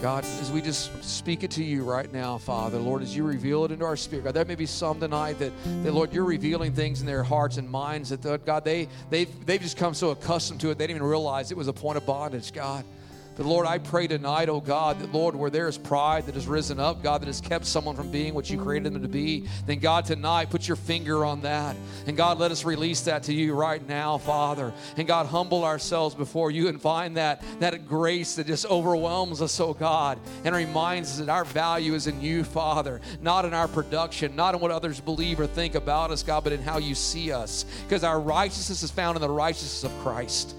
[0.00, 3.64] God, as we just speak it to you right now, Father, Lord, as you reveal
[3.64, 5.50] it into our spirit, God, there may be some tonight that,
[5.82, 9.60] that Lord, you're revealing things in their hearts and minds that, God, they, they've, they've
[9.60, 12.06] just come so accustomed to it, they didn't even realize it was a point of
[12.06, 12.84] bondage, God.
[13.36, 16.46] But Lord, I pray tonight, oh God, that Lord, where there is pride that has
[16.46, 19.48] risen up, God, that has kept someone from being what you created them to be,
[19.66, 21.74] then God, tonight, put your finger on that.
[22.06, 24.72] And God, let us release that to you right now, Father.
[24.96, 29.58] And God, humble ourselves before you and find that, that grace that just overwhelms us,
[29.58, 33.66] oh God, and reminds us that our value is in you, Father, not in our
[33.66, 36.94] production, not in what others believe or think about us, God, but in how you
[36.94, 37.64] see us.
[37.82, 40.54] Because our righteousness is found in the righteousness of Christ.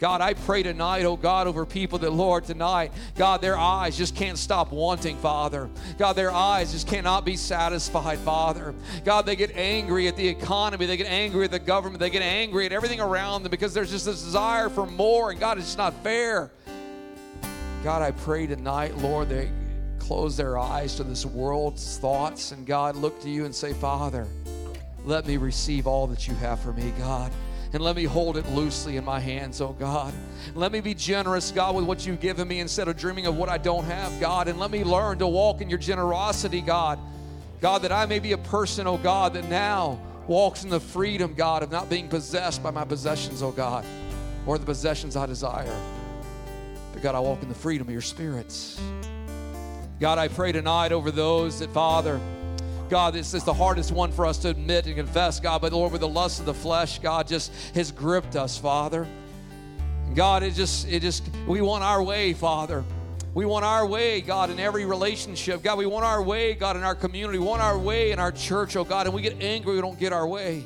[0.00, 4.16] God, I pray tonight, oh God, over people that, Lord, tonight, God, their eyes just
[4.16, 5.68] can't stop wanting, Father.
[5.98, 8.74] God, their eyes just cannot be satisfied, Father.
[9.04, 12.22] God, they get angry at the economy, they get angry at the government, they get
[12.22, 15.66] angry at everything around them because there's just this desire for more, and God, it's
[15.66, 16.50] just not fair.
[17.84, 19.50] God, I pray tonight, Lord, they
[19.98, 24.26] close their eyes to this world's thoughts, and God, look to you and say, Father,
[25.04, 27.30] let me receive all that you have for me, God
[27.72, 30.12] and let me hold it loosely in my hands, oh God.
[30.54, 33.48] Let me be generous, God, with what you've given me instead of dreaming of what
[33.48, 34.48] I don't have, God.
[34.48, 36.98] And let me learn to walk in your generosity, God.
[37.60, 41.34] God, that I may be a person, oh God, that now walks in the freedom,
[41.34, 43.84] God, of not being possessed by my possessions, oh God,
[44.46, 45.80] or the possessions I desire.
[46.92, 48.80] But God, I walk in the freedom of your spirits.
[50.00, 52.20] God, I pray tonight over those that, Father,
[52.90, 55.62] God, this is the hardest one for us to admit and confess, God.
[55.62, 59.06] But Lord, with the lust of the flesh, God just has gripped us, Father.
[60.16, 62.84] God, it just, it just, we want our way, Father.
[63.32, 65.62] We want our way, God, in every relationship.
[65.62, 67.38] God, we want our way, God, in our community.
[67.38, 69.98] We want our way in our church, oh God, and we get angry we don't
[69.98, 70.64] get our way.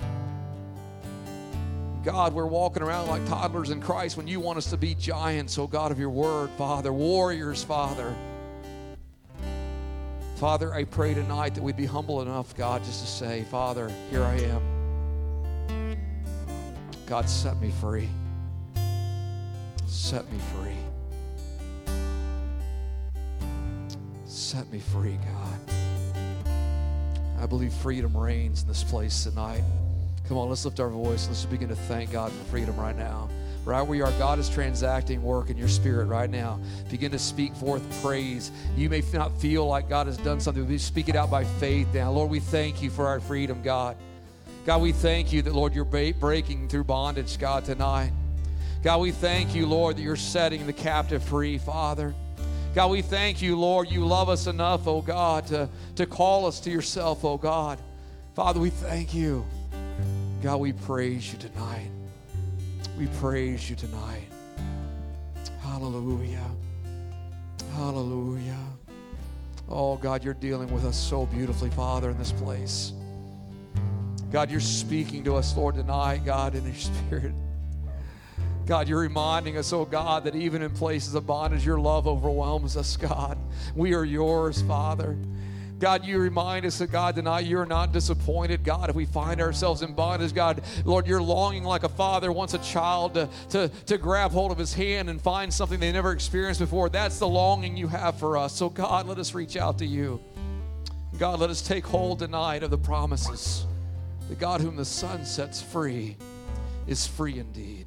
[2.05, 5.59] God, we're walking around like toddlers in Christ when you want us to be giants,
[5.59, 8.17] oh God, of your word, Father, warriors, Father.
[10.37, 14.25] Father, I pray tonight that we'd be humble enough, God, just to say, Father, here
[14.25, 15.97] I am.
[17.07, 18.09] God, set me free.
[19.87, 20.77] Set me free.
[24.25, 25.61] Set me free, God.
[27.39, 29.63] I believe freedom reigns in this place tonight.
[30.27, 31.29] Come on, let's lift our voice.
[31.29, 33.29] Let's begin to thank God for freedom right now
[33.65, 34.13] right where you are.
[34.13, 36.59] God is transacting work in your spirit right now.
[36.91, 38.51] Begin to speak forth praise.
[38.77, 41.93] You may not feel like God has done something, but speak it out by faith
[41.95, 42.11] now.
[42.11, 43.97] Lord, we thank you for our freedom, God.
[44.67, 48.13] God, we thank you that, Lord, you're breaking through bondage, God, tonight.
[48.83, 52.15] God, we thank you, Lord, that you're setting the captive free, Father.
[52.75, 56.61] God, we thank you, Lord, you love us enough, oh God, to, to call us
[56.61, 57.79] to yourself, oh God.
[58.35, 59.47] Father, we thank you.
[60.43, 61.89] God, we praise you tonight.
[62.99, 64.29] We praise you tonight.
[65.61, 66.49] Hallelujah.
[67.75, 68.59] Hallelujah.
[69.69, 72.93] Oh, God, you're dealing with us so beautifully, Father, in this place.
[74.31, 77.35] God, you're speaking to us, Lord, tonight, God, in your spirit.
[78.67, 82.77] God, you're reminding us, oh God, that even in places of bondage, your love overwhelms
[82.77, 83.37] us, God.
[83.75, 85.19] We are yours, Father.
[85.85, 89.83] God, you remind us that, God, tonight you're not disappointed, God, if we find ourselves
[89.83, 90.33] in bondage.
[90.33, 94.51] God, Lord, you're longing like a father wants a child to, to, to grab hold
[94.51, 96.89] of his hand and find something they never experienced before.
[96.89, 98.55] That's the longing you have for us.
[98.55, 100.23] So, God, let us reach out to you.
[101.19, 103.67] God, let us take hold tonight of the promises.
[104.31, 106.17] The God whom the Son sets free
[106.87, 107.85] is free indeed.